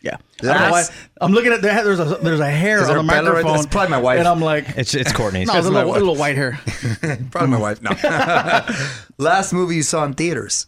Yeah, 0.03 0.17
I 0.43 0.47
don't 0.47 0.61
know 0.61 0.71
why. 0.73 0.85
I'm 1.21 1.33
looking 1.33 1.53
at 1.53 1.63
the 1.63 1.69
there's 1.69 2.01
a 2.01 2.05
there's 2.17 2.41
a 2.41 2.51
hair 2.51 2.83
Is 2.83 2.91
on 2.91 2.97
the 2.97 3.01
a 3.03 3.07
Bella 3.07 3.29
right 3.31 3.35
microphone. 3.45 3.57
It's 3.59 3.67
probably 3.67 3.91
my 3.93 4.01
wife. 4.01 4.19
and 4.19 4.27
I'm 4.27 4.41
like, 4.41 4.67
It's 4.77 4.95
it's 4.97 5.13
Courtney's. 5.13 5.47
no, 5.47 5.57
it's 5.57 5.69
a 5.69 5.71
little, 5.71 5.91
wife. 5.91 6.01
little 6.01 6.17
white 6.17 6.35
hair. 6.35 6.59
Probably 7.31 7.51
my 7.51 7.59
wife. 7.59 7.81
No. 7.81 7.91
Last 9.19 9.53
movie 9.53 9.77
you 9.77 9.85
saw 9.85 10.05
in 10.05 10.15
theaters. 10.15 10.67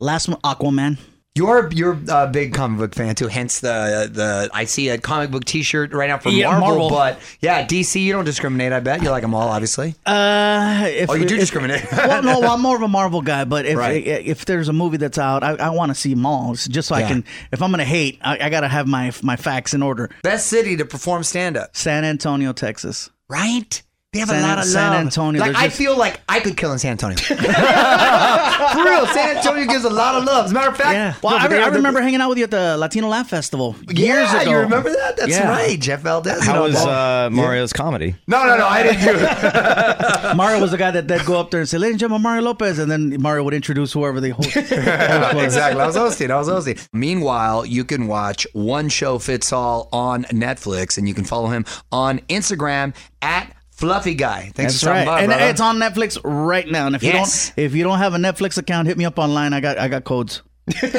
Last 0.00 0.28
one, 0.28 0.40
Aquaman. 0.40 0.98
You're 1.34 1.70
you're 1.72 1.98
a 2.10 2.26
big 2.26 2.52
comic 2.52 2.78
book 2.78 2.94
fan 2.94 3.14
too. 3.14 3.26
Hence 3.26 3.60
the 3.60 4.10
the 4.12 4.50
I 4.52 4.66
see 4.66 4.90
a 4.90 4.98
comic 4.98 5.30
book 5.30 5.46
T-shirt 5.46 5.94
right 5.94 6.06
now 6.10 6.18
from 6.18 6.32
Yeah, 6.32 6.50
Marvel, 6.58 6.90
Marvel. 6.90 6.90
But 6.90 7.18
yeah, 7.40 7.66
DC 7.66 8.02
you 8.02 8.12
don't 8.12 8.26
discriminate. 8.26 8.74
I 8.74 8.80
bet 8.80 9.02
you 9.02 9.08
like 9.08 9.22
them 9.22 9.34
all, 9.34 9.48
obviously. 9.48 9.94
Uh, 10.04 10.84
if, 10.88 11.08
Oh, 11.08 11.14
you 11.14 11.24
do 11.24 11.36
if- 11.36 11.40
discriminate. 11.40 11.86
well, 11.92 12.22
no, 12.22 12.42
I'm 12.42 12.60
more 12.60 12.76
of 12.76 12.82
a 12.82 12.88
Marvel 12.88 13.22
guy, 13.22 13.44
but 13.44 13.64
if 13.64 13.78
Right. 13.78 14.06
if 14.06 14.44
there's 14.44 14.68
a 14.68 14.74
movie 14.74 14.98
that's 14.98 15.16
out, 15.16 15.42
I, 15.42 15.52
I 15.54 15.70
want 15.70 15.88
to 15.88 15.94
see 15.94 16.12
them 16.12 16.26
all, 16.26 16.54
just 16.54 16.88
so 16.88 16.98
Yeah. 16.98 17.06
I 17.06 17.08
can. 17.08 17.24
If 17.50 17.62
I'm 17.62 17.70
gonna 17.70 17.84
hate, 17.86 18.18
I, 18.22 18.38
I 18.38 18.50
gotta 18.50 18.68
have 18.68 18.86
my 18.86 19.10
my 19.22 19.36
facts 19.36 19.72
in 19.72 19.82
order. 19.82 20.10
Best 20.22 20.48
city 20.48 20.76
to 20.76 20.84
perform 20.84 21.22
stand 21.22 21.56
up, 21.56 21.74
San 21.74 22.04
Antonio, 22.04 22.52
Texas. 22.52 23.08
right? 23.30 23.80
They 24.12 24.18
have 24.18 24.28
San- 24.28 24.44
a 24.44 24.46
lot 24.46 24.58
of 24.58 24.64
San 24.66 24.90
love. 24.92 25.00
Antonio, 25.00 25.40
Like 25.40 25.56
I 25.56 25.64
just- 25.68 25.78
feel 25.78 25.96
like 25.96 26.20
I 26.28 26.40
could 26.40 26.54
kill 26.54 26.70
in 26.72 26.78
San 26.78 26.90
Antonio. 26.90 27.16
For 27.26 27.34
real, 27.34 29.06
San 29.06 29.38
Antonio 29.38 29.64
gives 29.66 29.84
a 29.84 29.90
lot 29.90 30.16
of 30.16 30.24
love. 30.24 30.44
As 30.44 30.50
a 30.50 30.54
matter 30.54 30.68
of 30.68 30.76
fact, 30.76 30.92
Yeah. 30.92 31.14
Well, 31.22 31.32
no, 31.32 31.38
I, 31.38 31.42
but 31.44 31.48
they 31.48 31.58
I 31.62 31.62
are 31.62 31.70
the- 31.70 31.76
remember 31.78 32.02
hanging 32.02 32.20
out 32.20 32.28
with 32.28 32.36
you 32.36 32.44
at 32.44 32.50
the 32.50 32.76
Latino 32.76 33.08
Laugh 33.08 33.30
Festival 33.30 33.74
years 33.88 34.30
yeah, 34.30 34.42
ago. 34.42 34.50
you 34.50 34.56
remember 34.58 34.90
that? 34.90 35.16
That's 35.16 35.30
Yeah. 35.30 35.48
right, 35.48 35.80
Jeff 35.80 36.00
Valdez. 36.00 36.44
you 36.44 36.52
How 36.52 36.62
was 36.62 36.76
uh, 36.76 37.30
Mario's 37.32 37.72
comedy? 37.72 38.14
No, 38.26 38.44
no, 38.44 38.58
no. 38.58 38.66
I 38.66 38.82
didn't 38.82 39.00
do 39.00 39.14
it. 39.16 40.36
Mario 40.36 40.60
was 40.60 40.72
the 40.72 40.76
guy 40.76 40.90
that 40.90 41.08
would 41.08 41.24
go 41.24 41.40
up 41.40 41.50
there 41.50 41.60
and 41.60 41.68
say, 41.68 41.78
"Ladies 41.78 41.94
and 41.94 42.00
gentlemen, 42.00 42.22
Mario 42.22 42.42
Lopez," 42.42 42.78
and 42.78 42.90
then 42.90 43.16
Mario 43.18 43.44
would 43.44 43.54
introduce 43.54 43.94
whoever 43.94 44.20
the 44.20 44.30
host. 44.34 44.50
host 44.52 44.70
was. 44.72 45.42
exactly. 45.42 45.80
I 45.80 45.86
was 45.86 45.96
hosting. 45.96 46.30
I 46.30 46.36
was 46.36 46.48
hosting. 46.48 46.76
Meanwhile, 46.92 47.64
you 47.64 47.82
can 47.82 48.08
watch 48.08 48.46
One 48.52 48.90
Show 48.90 49.18
Fits 49.18 49.54
All 49.54 49.88
on 49.90 50.24
Netflix, 50.24 50.98
and 50.98 51.08
you 51.08 51.14
can 51.14 51.24
follow 51.24 51.48
him 51.48 51.64
on 51.90 52.18
Instagram 52.28 52.94
at 53.22 53.50
Fluffy 53.82 54.14
Guy. 54.14 54.52
Thanks 54.54 54.56
That's 54.56 54.72
for 54.74 54.78
stopping 54.86 54.98
right, 55.00 55.06
by, 55.06 55.20
and 55.22 55.28
brother. 55.30 55.44
it's 55.46 55.60
on 55.60 55.76
Netflix 55.78 56.18
right 56.22 56.68
now. 56.70 56.86
And 56.86 56.94
if 56.94 57.02
Yes. 57.02 57.48
you 57.48 57.52
don't, 57.56 57.64
if 57.66 57.74
you 57.74 57.82
don't 57.82 57.98
have 57.98 58.14
a 58.14 58.16
Netflix 58.18 58.56
account, 58.56 58.86
hit 58.86 58.96
me 58.96 59.04
up 59.04 59.18
online. 59.18 59.52
I 59.52 59.60
got 59.60 59.76
I 59.76 59.88
got 59.88 60.04
codes. 60.04 60.40
This 60.66 60.80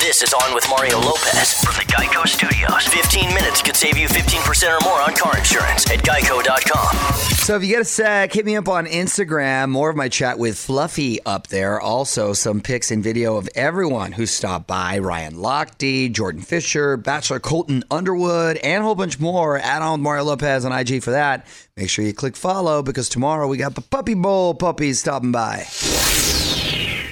This 0.00 0.22
is 0.22 0.32
On 0.32 0.54
with 0.54 0.66
Mario 0.70 0.98
Lopez 0.98 1.52
from 1.62 1.74
the 1.74 1.92
Geico 1.92 2.26
Studios. 2.26 2.86
15 2.86 3.34
minutes 3.34 3.60
could 3.60 3.76
save 3.76 3.98
you 3.98 4.08
15% 4.08 4.80
or 4.80 4.82
more 4.82 5.02
on 5.02 5.14
car 5.14 5.36
insurance 5.36 5.84
at 5.90 5.98
geico.com. 5.98 6.96
So 7.36 7.56
if 7.56 7.62
you 7.62 7.68
get 7.68 7.82
a 7.82 7.84
sec, 7.84 8.32
hit 8.32 8.46
me 8.46 8.56
up 8.56 8.68
on 8.68 8.86
Instagram. 8.86 9.68
More 9.68 9.90
of 9.90 9.96
my 9.96 10.08
chat 10.08 10.38
with 10.38 10.56
Fluffy 10.56 11.18
up 11.26 11.48
there. 11.48 11.78
Also, 11.80 12.32
some 12.32 12.62
pics 12.62 12.90
and 12.90 13.02
video 13.02 13.36
of 13.36 13.46
everyone 13.54 14.12
who 14.12 14.24
stopped 14.24 14.66
by: 14.66 15.00
Ryan 15.00 15.34
Lochte, 15.34 16.10
Jordan 16.12 16.40
Fisher, 16.40 16.96
Bachelor 16.96 17.40
Colton 17.40 17.84
Underwood, 17.90 18.56
and 18.58 18.82
a 18.82 18.86
whole 18.86 18.94
bunch 18.94 19.20
more. 19.20 19.58
Add 19.58 19.82
on 19.82 20.00
Mario 20.00 20.24
Lopez 20.24 20.64
on 20.64 20.72
IG 20.72 21.02
for 21.02 21.10
that. 21.10 21.46
Make 21.76 21.90
sure 21.90 22.06
you 22.06 22.14
click 22.14 22.36
follow 22.36 22.82
because 22.82 23.10
tomorrow 23.10 23.48
we 23.48 23.58
got 23.58 23.74
the 23.74 23.82
Puppy 23.82 24.14
Bowl 24.14 24.54
puppies 24.54 25.00
stopping 25.00 25.32
by. 25.32 25.66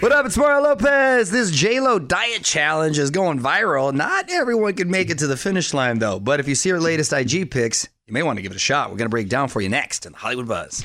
What 0.05 0.13
up? 0.13 0.27
It's 0.27 0.37
Mario 0.37 0.61
Lopez. 0.61 1.31
This 1.31 1.51
J-Lo 1.51 1.99
diet 1.99 2.43
challenge 2.43 2.99
is 2.99 3.11
going 3.11 3.41
viral. 3.41 3.91
Not 3.91 4.31
everyone 4.31 4.75
can 4.75 4.91
make 4.91 5.09
it 5.09 5.17
to 5.21 5.27
the 5.27 5.35
finish 5.35 5.73
line, 5.73 5.99
though. 5.99 6.21
But 6.21 6.41
if 6.41 6.47
you 6.47 6.55
see 6.55 6.69
her 6.69 6.79
latest 6.79 7.15
IG 7.15 7.51
pics, 7.51 7.89
you 8.07 8.13
may 8.13 8.23
want 8.23 8.37
to 8.37 8.43
give 8.43 8.53
it 8.53 8.57
a 8.57 8.59
shot. 8.59 8.91
We're 8.91 8.99
going 8.99 9.07
to 9.07 9.11
break 9.11 9.31
down 9.31 9.49
for 9.49 9.63
you 9.63 9.71
next 9.71 10.05
in 10.05 10.13
the 10.13 10.19
Hollywood 10.19 10.47
Buzz. 10.47 10.85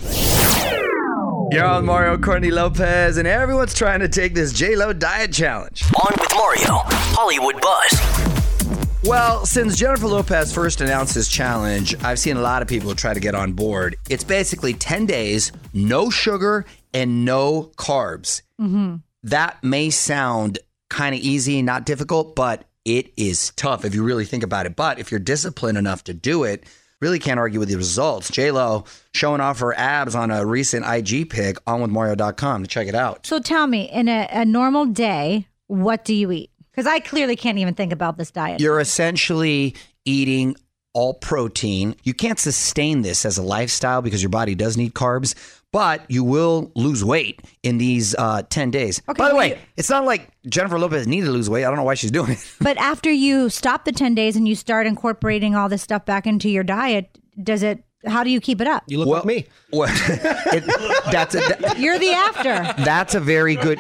You're 1.52 1.66
on 1.66 1.86
Mario 1.86 2.18
Courtney 2.18 2.50
Lopez, 2.50 3.18
and 3.18 3.28
everyone's 3.28 3.74
trying 3.74 4.00
to 4.00 4.08
take 4.08 4.34
this 4.36 4.54
J-Lo 4.54 4.94
diet 4.94 5.34
challenge. 5.34 5.84
On 6.02 6.14
with 6.18 6.34
Mario, 6.34 6.80
Hollywood 6.88 7.62
Buzz. 7.62 9.04
Well, 9.04 9.46
since 9.46 9.76
Jennifer 9.76 10.08
Lopez 10.08 10.54
first 10.54 10.80
announced 10.80 11.14
this 11.14 11.28
challenge, 11.28 11.94
I've 12.06 12.20
seen 12.20 12.38
a 12.38 12.42
lot 12.42 12.62
of 12.62 12.70
people 12.70 12.96
try 12.96 13.14
to 13.14 13.20
get 13.20 13.36
on 13.36 13.52
board. 13.52 13.98
It's 14.10 14.24
basically 14.24 14.76
10 14.76 15.06
days, 15.08 15.52
no 15.74 16.10
sugar 16.10 16.66
and 16.94 17.26
no 17.26 17.72
carbs. 17.76 18.44
Mm-hmm. 18.62 18.96
That 19.24 19.64
may 19.64 19.90
sound 19.90 20.60
kind 20.90 21.14
of 21.14 21.22
easy, 21.22 21.62
not 21.62 21.86
difficult, 21.86 22.36
but 22.36 22.66
it 22.86 23.14
is 23.18 23.52
tough 23.56 23.86
if 23.86 23.94
you 23.94 24.04
really 24.04 24.26
think 24.26 24.44
about 24.44 24.66
it. 24.66 24.76
But 24.76 25.00
if 25.00 25.12
you're 25.12 25.20
disciplined 25.20 25.78
enough 25.78 26.04
to 26.06 26.14
do 26.14 26.44
it, 26.44 26.66
really 27.02 27.20
can't 27.20 27.40
argue 27.40 27.60
with 27.60 27.70
the 27.70 27.76
results. 27.76 28.30
J 28.30 28.52
Lo 28.52 28.86
showing 29.14 29.42
off 29.42 29.60
her 29.60 29.74
abs 29.78 30.16
on 30.16 30.32
a 30.32 30.46
recent 30.46 30.86
IG 30.86 31.30
pic 31.30 31.58
on 31.68 31.82
with 31.82 31.92
Mario.com 31.92 32.64
to 32.64 32.68
check 32.68 32.88
it 32.88 32.96
out. 32.96 33.26
So 33.26 33.40
tell 33.40 33.68
me, 33.68 33.90
in 33.90 34.08
a, 34.08 34.28
a 34.32 34.46
normal 34.46 34.86
day, 34.86 35.48
what 35.68 36.06
do 36.06 36.14
you 36.14 36.32
eat? 36.32 36.52
Because 36.72 36.88
I 36.88 37.00
clearly 37.00 37.36
can't 37.36 37.58
even 37.58 37.74
think 37.74 37.92
about 37.92 38.18
this 38.18 38.32
diet. 38.32 38.62
You're 38.62 38.80
essentially 38.80 39.76
eating 40.06 40.56
all 40.94 41.14
protein. 41.14 41.96
You 42.04 42.14
can't 42.14 42.40
sustain 42.40 43.02
this 43.02 43.26
as 43.26 43.38
a 43.38 43.44
lifestyle 43.44 44.02
because 44.02 44.22
your 44.24 44.30
body 44.30 44.56
does 44.56 44.76
need 44.78 44.94
carbs, 44.94 45.36
but 45.72 46.04
you 46.10 46.24
will 46.24 46.72
lose 46.76 47.04
weight 47.06 47.42
in 47.64 47.78
these 47.78 48.16
uh, 48.16 48.42
10 48.50 48.72
days. 48.72 49.02
Okay, 49.08 49.18
By 49.18 49.30
the 49.30 49.36
way, 49.36 49.50
you- 49.50 49.58
it's 49.78 49.90
not 49.90 50.06
like 50.06 50.30
Jennifer 50.48 50.80
Lopez 50.80 51.08
needed 51.08 51.28
to 51.28 51.32
lose 51.32 51.50
weight. 51.50 51.64
I 51.64 51.68
don't 51.68 51.78
know 51.78 51.84
why 51.84 51.94
she's 51.94 52.12
doing 52.12 52.32
it. 52.32 52.56
but 52.62 52.78
after 52.78 53.12
you 53.12 53.50
stop 53.50 53.86
the 53.86 53.92
10 53.92 54.16
days 54.16 54.36
and 54.36 54.48
you 54.48 54.56
start 54.56 54.88
incorporating 54.88 55.56
all 55.56 55.70
this 55.70 55.82
stuff 55.84 56.06
back 56.06 56.26
into 56.26 56.50
your 56.50 56.64
diet, 56.64 57.10
does 57.42 57.62
it, 57.62 57.84
how 58.08 58.24
do 58.24 58.30
you 58.32 58.42
keep 58.42 58.60
it 58.62 58.68
up? 58.68 58.84
You 58.88 58.98
look 59.00 59.08
like 59.10 59.26
me. 59.26 59.46
Well, 59.72 59.88
it, 59.94 60.64
that's 61.12 61.36
a, 61.36 61.40
that- 61.40 61.78
You're 61.78 62.00
the 62.00 62.10
after. 62.10 62.84
That's 62.84 63.14
a 63.14 63.20
very 63.20 63.56
good. 63.56 63.78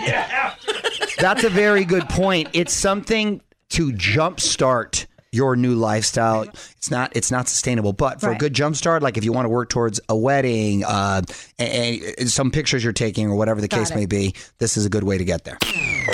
That's 1.18 1.44
a 1.44 1.50
very 1.50 1.84
good 1.84 2.08
point. 2.10 2.50
It's 2.54 2.72
something 2.74 3.42
to 3.72 3.92
jumpstart 3.92 5.08
your 5.32 5.56
new 5.56 5.76
lifestyle. 5.76 6.44
It's 6.78 6.90
not. 6.90 7.16
It's 7.16 7.30
not 7.32 7.48
sustainable, 7.48 7.94
but 7.94 8.20
for 8.20 8.28
a 8.28 8.30
Right. 8.32 8.40
good 8.40 8.54
jumpstart, 8.54 9.02
like 9.02 9.18
if 9.18 9.24
you 9.24 9.32
want 9.32 9.46
to 9.46 9.50
work 9.50 9.70
towards 9.70 10.00
a 10.10 10.16
wedding, 10.16 10.84
uh, 10.84 11.22
and, 11.60 12.02
and 12.18 12.30
some 12.32 12.52
pictures 12.52 12.84
you're 12.84 12.94
taking, 12.94 13.28
or 13.28 13.36
whatever 13.36 13.62
the 13.62 13.68
case 13.68 13.92
it. 13.92 13.96
may 13.96 14.06
be, 14.06 14.34
this 14.58 14.78
is 14.78 14.86
a 14.86 14.90
good 14.90 15.04
way 15.04 15.18
to 15.18 15.26
get 15.26 15.44
there. 15.44 15.58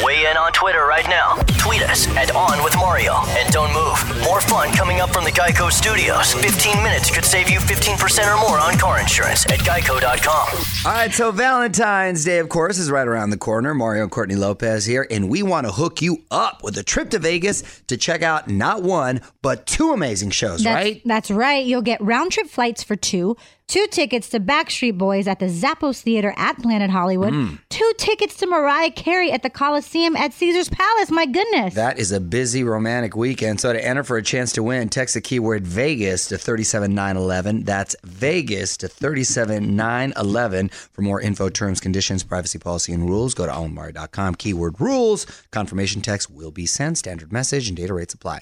Weigh 0.04 0.26
in 0.30 0.36
on 0.36 0.52
Twitter 0.52 0.86
right 0.86 1.08
now. 1.08 1.36
Tweet 1.58 1.82
us 1.84 2.08
at 2.18 2.36
On 2.36 2.62
with 2.64 2.76
Mario. 2.76 3.14
And 3.30 3.54
don't 3.54 3.72
move. 3.74 4.24
More 4.26 4.42
fun 4.42 4.74
coming 4.74 5.00
up 5.00 5.12
from 5.12 5.24
the 5.24 5.32
Geico 5.32 5.72
Studios. 5.72 6.34
15 6.34 6.84
minutes 6.84 7.10
could 7.10 7.24
save 7.24 7.50
you 7.50 7.60
15% 7.60 8.28
or 8.28 8.38
more 8.42 8.60
on 8.60 8.78
car 8.78 9.00
insurance 9.00 9.46
at 9.46 9.60
geico.com. 9.60 10.48
All 10.86 10.92
right, 10.92 11.14
so 11.14 11.32
Valentine's 11.32 12.26
Day, 12.26 12.40
of 12.40 12.50
course, 12.50 12.78
is 12.78 12.92
right 12.92 13.08
around 13.08 13.30
the 13.30 13.38
corner. 13.38 13.74
Mario 13.74 14.04
and 14.04 14.12
Courtney 14.12 14.36
Lopez 14.36 14.86
here, 14.86 15.08
and 15.10 15.30
we 15.30 15.42
want 15.44 15.66
to 15.66 15.72
hook 15.72 16.02
you 16.02 16.24
up 16.30 16.62
with 16.64 16.78
a 16.78 16.84
trip 16.84 17.12
to 17.12 17.20
Vegas 17.20 17.64
to 17.88 17.96
check 17.96 18.22
out 18.22 18.50
not 18.50 18.84
one 18.84 19.05
but 19.42 19.66
two 19.66 19.92
amazing 19.92 20.32
shows. 20.32 20.64
That's, 20.64 20.76
right? 20.76 21.02
That's 21.06 21.32
right. 21.32 21.66
You'll 21.66 21.82
get 21.82 22.02
round 22.02 22.32
trip 22.32 22.48
flights 22.48 22.84
for 22.84 22.96
two, 22.96 23.38
two 23.68 23.88
tickets 23.88 24.30
to 24.30 24.40
Backstreet 24.40 24.98
Boys 24.98 25.28
at 25.28 25.40
the 25.40 25.48
Zappos 25.48 26.02
Theater 26.02 26.34
at 26.38 26.58
Planet 26.62 26.90
Hollywood, 26.90 27.34
Mm. 27.34 27.60
two 27.70 27.92
tickets 27.98 28.36
to 28.38 28.48
Mariah 28.48 28.92
Carey 28.92 29.32
at 29.32 29.42
the 29.44 29.50
Coliseum 29.50 30.16
at 30.16 30.34
Caesar's 30.34 30.70
Palace. 30.70 31.10
My 31.12 31.26
goodness. 31.26 31.74
That 31.74 31.98
is 32.00 32.12
a 32.12 32.20
busy 32.20 32.64
romantic 32.64 33.16
weekend. 33.16 33.60
So 33.60 33.74
to 33.74 33.84
enter 33.84 34.04
for 34.04 34.18
a 34.18 34.24
chance 34.24 34.52
to 34.54 34.64
win, 34.64 34.90
text 34.90 35.16
the 35.16 35.22
keyword 35.22 35.66
Vegas 35.66 36.28
to 36.28 36.38
37911. 36.38 37.64
That's 37.64 37.96
Vegas 38.04 38.78
to 38.78 38.88
37911. 38.88 40.70
For 40.94 41.02
more 41.02 41.20
info, 41.20 41.50
terms, 41.50 41.80
conditions, 41.80 42.24
privacy 42.24 42.60
policy, 42.60 42.94
and 42.94 43.10
rules, 43.10 43.34
go 43.34 43.46
to 43.46 43.52
ownmari.com. 43.52 44.36
Keyword 44.36 44.80
rules. 44.80 45.26
Confirmation 45.52 46.02
text 46.02 46.30
will 46.30 46.52
be 46.52 46.66
sent. 46.66 46.98
Standard 47.00 47.34
message 47.34 47.68
and 47.68 47.76
data 47.76 47.94
rates 47.94 48.14
apply. 48.14 48.40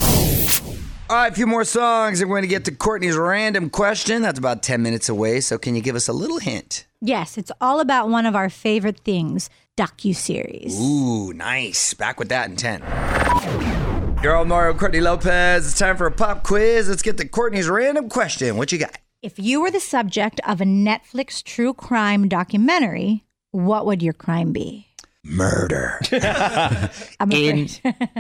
All 1.10 1.18
right, 1.18 1.32
a 1.32 1.36
few 1.36 1.46
more 1.46 1.64
songs. 1.66 2.22
and 2.22 2.30
We're 2.30 2.38
going 2.38 2.50
to 2.50 2.56
get 2.56 2.66
to 2.66 2.72
Courtney's 2.72 3.18
random 3.18 3.70
question. 3.70 4.22
That's 4.22 4.40
about 4.40 4.64
10 4.64 4.82
minutes 4.82 5.10
away. 5.10 5.42
So 5.42 5.58
can 5.58 5.76
you 5.76 5.82
give 5.82 5.96
us 5.96 6.08
a 6.08 6.14
little 6.14 6.40
hint? 6.40 6.86
yes, 7.06 7.38
it's 7.38 7.52
all 7.60 7.82
about 7.82 8.08
one 8.08 8.26
of 8.26 8.34
our 8.34 8.50
favorite 8.50 8.98
things, 9.02 9.50
docu-series. 9.76 10.80
Ooh, 10.80 11.34
nice. 11.34 11.94
Back 11.94 12.18
with 12.18 12.30
that 12.30 12.50
in 12.50 12.56
10. 12.56 12.82
You're 14.24 14.38
all 14.38 14.46
Mario 14.46 14.74
Courtney 14.74 15.02
Lopez. 15.02 15.68
It's 15.68 15.78
time 15.78 15.98
for 15.98 16.06
a 16.08 16.12
pop 16.12 16.44
quiz. 16.44 16.88
Let's 16.88 17.02
get 17.02 17.18
to 17.18 17.28
Courtney's 17.28 17.68
random 17.68 18.08
question. 18.08 18.56
What 18.56 18.72
you 18.72 18.78
got? 18.80 18.98
If 19.22 19.38
you 19.38 19.62
were 19.62 19.70
the 19.70 19.82
subject 19.82 20.40
of 20.48 20.62
a 20.62 20.66
Netflix 20.66 21.44
true 21.44 21.74
crime 21.74 22.30
documentary, 22.30 23.26
what 23.52 23.86
would 23.86 24.02
your 24.02 24.14
crime 24.14 24.54
be? 24.54 24.88
Murder. 25.24 26.00
In 27.32 27.70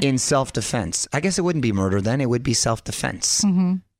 in 0.01 0.17
self 0.17 0.53
defense. 0.53 1.07
I 1.11 1.19
guess 1.19 1.37
it 1.37 1.41
wouldn't 1.41 1.61
be 1.61 1.71
murder 1.73 1.99
then. 2.01 2.21
It 2.21 2.29
would 2.29 2.43
be 2.43 2.53
self 2.53 2.83
defense. 2.83 3.43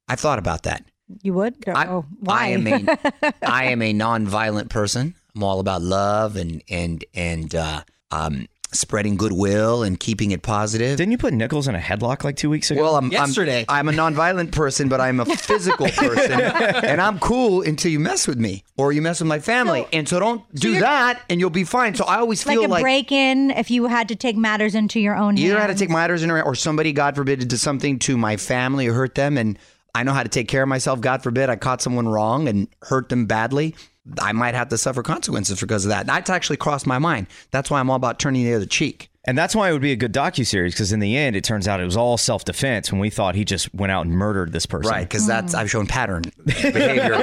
I've 0.08 0.20
thought 0.20 0.40
about 0.40 0.64
that. 0.64 0.86
you 1.22 1.34
would? 1.34 1.56
I, 1.68 1.88
oh, 1.88 2.06
why? 2.20 2.44
I 2.44 2.48
am 2.50 2.68
a 2.68 2.98
I 3.46 3.66
am 3.66 3.82
a 3.82 3.92
non-violent 3.94 4.70
person. 4.70 5.16
I'm 5.36 5.44
all 5.44 5.60
about 5.60 5.82
love 5.82 6.36
and 6.38 6.64
and 6.70 7.04
and 7.14 7.54
uh, 7.54 7.84
um, 8.12 8.48
spreading 8.74 9.15
goodwill 9.15 9.84
and 9.84 10.00
keeping 10.00 10.32
it 10.32 10.42
positive. 10.42 10.98
Didn't 10.98 11.12
you 11.12 11.18
put 11.18 11.34
Nichols 11.34 11.68
in 11.68 11.75
a 11.75 11.80
headlock 11.80 12.24
like 12.24 12.36
two 12.36 12.50
weeks 12.50 12.72
ago? 12.72 12.82
Well, 12.82 12.96
I'm 12.96 13.12
Yesterday. 13.12 13.65
I'm, 13.70 13.88
I'm 13.88 13.94
a 13.94 13.98
nonviolent 13.98 14.51
person, 14.51 14.89
but 14.89 15.00
I'm 15.00 15.20
a 15.20 15.25
physical 15.38 15.88
person, 15.88 16.39
and 16.42 17.00
I'm 17.01 17.20
cool 17.20 17.62
until 17.62 17.92
you 17.92 18.00
mess 18.00 18.27
with 18.27 18.38
me 18.38 18.63
or 18.77 18.92
you 18.92 19.01
mess 19.01 19.20
with 19.20 19.27
my 19.27 19.39
family. 19.39 19.86
and 19.94 20.08
so 20.08 20.20
don't 20.20 20.44
do 20.56 20.80
that, 20.80 21.22
and 21.30 21.39
you'll 21.39 21.50
be 21.50 21.63
fine. 21.63 21.96
So 21.96 22.06
I 22.06 22.18
always 22.18 22.44
feel 22.44 22.53
like 22.53 22.60
feel 22.62 22.70
a 22.70 22.74
like 22.74 22.82
break-in 22.84 23.51
if 23.51 23.70
you 23.70 23.86
had 23.88 24.08
to 24.10 24.15
take 24.15 24.36
matters 24.36 24.75
into 24.75 25.00
your 25.00 25.15
own 25.15 25.36
hands. 25.36 25.42
You 25.42 25.51
either 25.51 25.60
had 25.62 25.68
to 25.68 25.75
take 25.75 25.89
matters 25.89 26.24
in 26.24 26.30
her, 26.30 26.42
or 26.42 26.56
somebody, 26.56 26.92
God 26.92 27.15
forbid, 27.15 27.48
did 27.48 27.58
something 27.58 28.00
to 28.00 28.18
my 28.18 28.38
family 28.38 28.88
or 28.88 28.94
hurt 28.94 29.15
them, 29.15 29.38
and 29.38 29.58
I 29.96 30.02
know 30.04 30.14
how 30.14 30.24
to 30.24 30.30
take 30.30 30.48
care 30.48 30.64
of 30.64 30.70
myself. 30.70 31.02
God 31.02 31.22
forbid, 31.22 31.50
I 31.50 31.56
caught 31.56 31.82
someone 31.82 32.08
wrong 32.08 32.48
and 32.48 32.68
hurt 32.82 33.10
them 33.10 33.28
badly. 33.28 33.76
I 34.20 34.32
might 34.32 34.56
have 34.56 34.70
to 34.70 34.78
suffer 34.78 35.04
consequences 35.04 35.60
because 35.62 35.86
of 35.86 35.90
that. 35.90 36.08
That's 36.08 36.30
actually 36.30 36.58
crossed 36.58 36.88
my 36.88 36.98
mind. 36.98 37.28
That's 37.52 37.70
why 37.70 37.80
I'm 37.80 37.90
all 37.90 37.96
about 37.96 38.20
turning 38.20 38.44
the 38.44 38.54
other 38.56 38.66
cheek. 38.66 39.10
and 39.26 39.38
that's 39.38 39.56
why 39.56 39.70
it 39.70 39.72
would 39.72 39.82
be 39.84 39.94
a 39.94 39.96
good 39.96 40.12
docu 40.12 40.46
series 40.46 40.74
because 40.74 40.92
in 40.92 41.00
the 41.00 41.16
end, 41.16 41.36
it 41.36 41.44
turns 41.44 41.68
out 41.68 41.80
it 41.80 41.86
was 41.86 41.96
all 41.96 42.18
self 42.18 42.44
defense 42.44 42.92
when 42.92 43.00
we 43.00 43.10
thought 43.12 43.36
he 43.36 43.46
just 43.46 43.74
went 43.74 43.92
out 43.92 44.06
and 44.06 44.16
murdered 44.16 44.52
this 44.52 44.66
person. 44.66 44.92
Right, 44.92 45.08
because 45.08 45.28
that's 45.28 45.54
hmm. 45.54 45.60
I've 45.60 45.70
shown 45.70 45.86
pattern 45.86 46.24
behavior. 46.46 47.14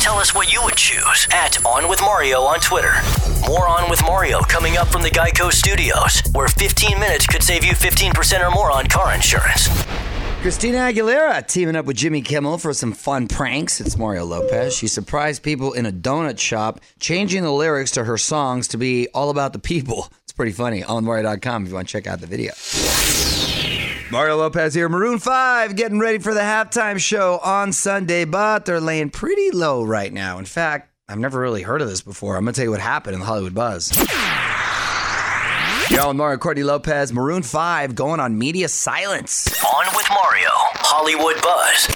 Tell 0.00 0.16
us 0.18 0.34
what 0.34 0.50
you 0.52 0.60
would 0.64 0.76
choose 0.76 1.28
at 1.30 1.64
On 1.66 1.88
With 1.90 2.00
Mario 2.00 2.40
on 2.40 2.58
Twitter. 2.58 2.94
More 3.46 3.68
On 3.68 3.88
With 3.90 4.02
Mario 4.02 4.40
coming 4.40 4.78
up 4.78 4.88
from 4.88 5.02
the 5.02 5.10
Geico 5.10 5.52
Studios, 5.52 6.22
where 6.32 6.48
15 6.48 6.98
minutes 6.98 7.26
could 7.26 7.42
save 7.42 7.64
you 7.64 7.74
15% 7.74 8.40
or 8.40 8.50
more 8.50 8.72
on 8.72 8.86
car 8.86 9.14
insurance. 9.14 9.68
Christina 10.42 10.78
Aguilera 10.78 11.46
teaming 11.46 11.76
up 11.76 11.84
with 11.84 11.96
Jimmy 11.96 12.20
Kimmel 12.20 12.58
for 12.58 12.72
some 12.72 12.90
fun 12.90 13.28
pranks. 13.28 13.80
It's 13.80 13.96
Mario 13.96 14.24
Lopez. 14.24 14.74
She 14.74 14.88
surprised 14.88 15.44
people 15.44 15.72
in 15.72 15.86
a 15.86 15.92
donut 15.92 16.40
shop, 16.40 16.80
changing 16.98 17.44
the 17.44 17.52
lyrics 17.52 17.92
to 17.92 18.02
her 18.02 18.18
songs 18.18 18.66
to 18.68 18.76
be 18.76 19.06
all 19.14 19.30
about 19.30 19.52
the 19.52 19.60
people. 19.60 20.08
It's 20.24 20.32
pretty 20.32 20.50
funny. 20.50 20.82
On 20.82 21.04
Mario.com 21.04 21.62
if 21.62 21.68
you 21.68 21.76
want 21.76 21.86
to 21.86 21.92
check 21.92 22.08
out 22.08 22.20
the 22.20 22.26
video. 22.26 22.50
Mario 24.10 24.36
Lopez 24.36 24.74
here, 24.74 24.88
Maroon 24.88 25.20
5, 25.20 25.76
getting 25.76 26.00
ready 26.00 26.18
for 26.18 26.34
the 26.34 26.40
halftime 26.40 26.98
show 26.98 27.38
on 27.44 27.72
Sunday, 27.72 28.24
but 28.24 28.64
they're 28.64 28.80
laying 28.80 29.10
pretty 29.10 29.52
low 29.52 29.84
right 29.84 30.12
now. 30.12 30.38
In 30.38 30.44
fact, 30.44 30.92
I've 31.08 31.20
never 31.20 31.38
really 31.38 31.62
heard 31.62 31.82
of 31.82 31.88
this 31.88 32.02
before. 32.02 32.36
I'm 32.36 32.42
going 32.42 32.52
to 32.52 32.58
tell 32.58 32.64
you 32.64 32.72
what 32.72 32.80
happened 32.80 33.14
in 33.14 33.20
the 33.20 33.26
Hollywood 33.26 33.54
Buzz. 33.54 33.92
Yo, 35.92 36.10
Mario 36.14 36.38
Courtney 36.38 36.62
Lopez, 36.62 37.12
Maroon 37.12 37.42
5 37.42 37.94
going 37.94 38.18
on 38.18 38.38
media 38.38 38.66
silence. 38.66 39.62
On 39.62 39.84
with 39.94 40.06
Mario, 40.08 40.48
Hollywood 40.50 41.40
Buzz. 41.42 41.86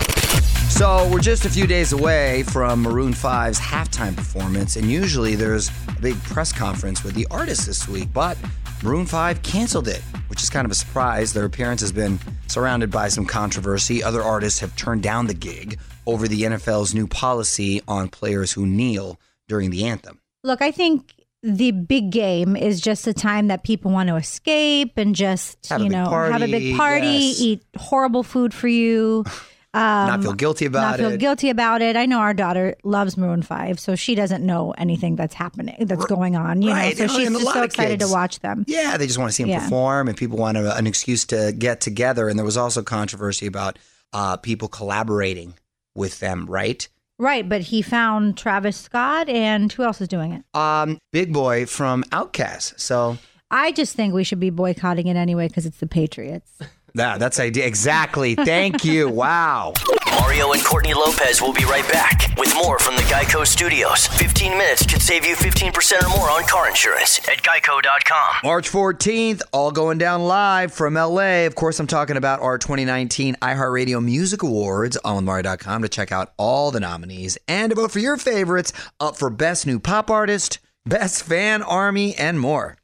So 0.70 1.08
we're 1.10 1.20
just 1.20 1.46
a 1.46 1.48
few 1.48 1.66
days 1.66 1.94
away 1.94 2.42
from 2.42 2.82
Maroon 2.82 3.14
5's 3.14 3.58
halftime 3.58 4.14
performance, 4.14 4.76
and 4.76 4.90
usually 4.90 5.34
there's 5.34 5.70
a 5.88 6.00
big 6.02 6.22
press 6.24 6.52
conference 6.52 7.02
with 7.04 7.14
the 7.14 7.26
artists 7.30 7.64
this 7.64 7.88
week, 7.88 8.12
but 8.12 8.36
Maroon 8.82 9.06
5 9.06 9.42
canceled 9.42 9.88
it, 9.88 10.02
which 10.28 10.36
which 10.36 10.42
is 10.42 10.50
kind 10.50 10.66
of 10.66 10.70
a 10.70 10.74
surprise. 10.74 11.32
Their 11.32 11.46
appearance 11.46 11.80
has 11.80 11.92
been 11.92 12.18
surrounded 12.46 12.90
by 12.90 13.08
some 13.08 13.24
controversy. 13.24 14.02
Other 14.02 14.22
artists 14.22 14.60
have 14.60 14.76
turned 14.76 15.02
down 15.02 15.28
the 15.28 15.32
gig 15.34 15.78
over 16.06 16.28
the 16.28 16.42
NFL's 16.42 16.94
new 16.94 17.06
policy 17.06 17.80
on 17.88 18.10
players 18.10 18.52
who 18.52 18.66
kneel 18.66 19.18
during 19.48 19.70
the 19.70 19.86
anthem. 19.86 20.20
Look, 20.44 20.60
I 20.60 20.72
think 20.72 21.14
the 21.42 21.70
big 21.70 22.10
game 22.10 22.56
is 22.56 22.80
just 22.80 23.06
a 23.06 23.14
time 23.14 23.48
that 23.48 23.62
people 23.62 23.90
want 23.90 24.08
to 24.08 24.16
escape 24.16 24.92
and 24.96 25.14
just, 25.14 25.68
Have 25.68 25.80
you 25.82 25.88
know, 25.88 26.08
have 26.10 26.42
a 26.42 26.46
big 26.46 26.76
party, 26.76 27.00
party, 27.00 27.06
yes. 27.06 27.40
eat 27.40 27.62
horrible 27.76 28.22
food 28.22 28.52
for 28.52 28.68
you. 28.68 29.24
not 29.74 30.22
feel 30.22 30.32
guilty 30.32 30.64
about 30.64 30.98
it. 30.98 31.02
not 31.02 31.08
feel 31.10 31.18
guilty 31.18 31.50
about 31.50 31.82
it. 31.82 31.96
I 31.96 32.06
know 32.06 32.18
our 32.18 32.32
daughter 32.34 32.76
loves 32.82 33.16
Maroon 33.16 33.42
Five, 33.42 33.78
so 33.78 33.94
she 33.94 34.14
doesn't 34.14 34.44
know 34.44 34.72
anything 34.78 35.16
that's 35.16 35.34
happening, 35.34 35.76
that's 35.86 36.06
going 36.06 36.34
on. 36.34 36.62
You 36.62 36.70
right, 36.70 36.98
know, 36.98 37.06
so 37.06 37.14
and 37.18 37.34
she's 37.34 37.42
just 37.42 37.52
so 37.54 37.62
excited 37.62 38.00
to 38.00 38.08
watch 38.08 38.40
them. 38.40 38.64
Yeah, 38.66 38.96
they 38.96 39.06
just 39.06 39.18
want 39.18 39.28
to 39.28 39.34
see 39.34 39.42
them 39.42 39.50
Yeah. 39.50 39.60
perform, 39.64 40.08
and 40.08 40.16
people 40.16 40.38
want 40.38 40.56
a, 40.56 40.74
an 40.76 40.86
excuse 40.86 41.24
to 41.26 41.52
get 41.52 41.80
together. 41.80 42.28
And 42.28 42.38
there 42.38 42.44
was 42.44 42.56
also 42.56 42.82
controversy 42.82 43.46
about 43.46 43.78
uh, 44.12 44.38
people 44.38 44.68
collaborating 44.68 45.54
with 45.94 46.20
them, 46.20 46.46
right? 46.46 46.88
Right, 47.18 47.48
but 47.48 47.62
he 47.62 47.80
found 47.80 48.36
Travis 48.36 48.76
Scott, 48.76 49.28
and 49.28 49.72
who 49.72 49.82
else 49.82 50.00
is 50.00 50.08
doing 50.08 50.32
it? 50.32 50.44
Um, 50.58 50.98
Big 51.12 51.32
Boi 51.32 51.64
from 51.64 52.02
Outkast. 52.04 52.78
So 52.78 53.16
I 53.50 53.72
just 53.72 53.96
think 53.96 54.12
we 54.12 54.24
should 54.24 54.40
be 54.40 54.50
boycotting 54.50 55.06
it 55.06 55.16
anyway 55.16 55.48
because 55.48 55.64
it's 55.64 55.78
the 55.78 55.86
Patriots. 55.86 56.58
Yeah, 56.96 57.18
that's 57.18 57.38
idea 57.38 57.66
exactly. 57.66 58.34
Thank 58.34 58.84
you. 58.84 59.08
Wow. 59.08 59.74
Mario 60.18 60.52
and 60.52 60.64
Courtney 60.64 60.94
Lopez 60.94 61.42
will 61.42 61.52
be 61.52 61.64
right 61.64 61.86
back 61.92 62.34
with 62.38 62.54
more 62.54 62.78
from 62.78 62.96
the 62.96 63.02
Geico 63.02 63.46
Studios. 63.46 64.06
15 64.06 64.52
minutes 64.52 64.86
could 64.86 65.02
save 65.02 65.26
you 65.26 65.36
15% 65.36 66.02
or 66.02 66.08
more 66.16 66.30
on 66.30 66.44
car 66.44 66.68
insurance 66.68 67.18
at 67.28 67.42
geico.com. 67.42 68.36
March 68.42 68.70
14th, 68.70 69.42
all 69.52 69.70
going 69.70 69.98
down 69.98 70.22
live 70.22 70.72
from 70.72 70.94
LA. 70.94 71.44
Of 71.44 71.54
course, 71.54 71.78
I'm 71.78 71.86
talking 71.86 72.16
about 72.16 72.40
our 72.40 72.56
2019 72.56 73.36
iHeartRadio 73.42 74.02
Music 74.02 74.42
Awards 74.42 74.96
on 75.04 75.24
Mario.com 75.26 75.82
to 75.82 75.88
check 75.88 76.12
out 76.12 76.32
all 76.38 76.70
the 76.70 76.80
nominees 76.80 77.36
and 77.46 77.70
to 77.70 77.76
vote 77.76 77.90
for 77.90 77.98
your 77.98 78.16
favorites 78.16 78.72
up 79.00 79.16
for 79.16 79.28
Best 79.28 79.66
New 79.66 79.78
Pop 79.78 80.10
Artist, 80.10 80.58
Best 80.86 81.24
Fan 81.24 81.62
Army, 81.62 82.14
and 82.16 82.40
more. 82.40 82.76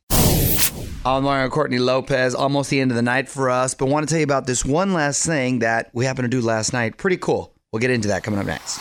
I'm 1.05 1.25
Mario 1.25 1.49
Courtney 1.49 1.79
Lopez, 1.81 2.33
almost 2.33 2.71
the 2.71 2.79
end 2.79 2.93
of 2.93 2.97
the 2.97 3.03
night 3.03 3.29
for 3.29 3.51
us, 3.51 3.75
but 3.75 3.87
want 3.87 4.07
to 4.09 4.13
tell 4.13 4.21
you 4.21 4.25
about 4.25 4.47
this 4.47 4.65
one 4.65 4.93
last 4.93 5.27
thing 5.27 5.59
that 5.59 5.91
we 5.93 6.05
happened 6.05 6.31
to 6.31 6.37
do 6.41 6.41
last 6.41 6.73
night. 6.73 6.97
Pretty 6.97 7.17
cool. 7.17 7.53
We'll 7.73 7.81
get 7.81 7.91
into 7.91 8.07
that 8.09 8.23
coming 8.23 8.39
up 8.39 8.47
next. 8.47 8.79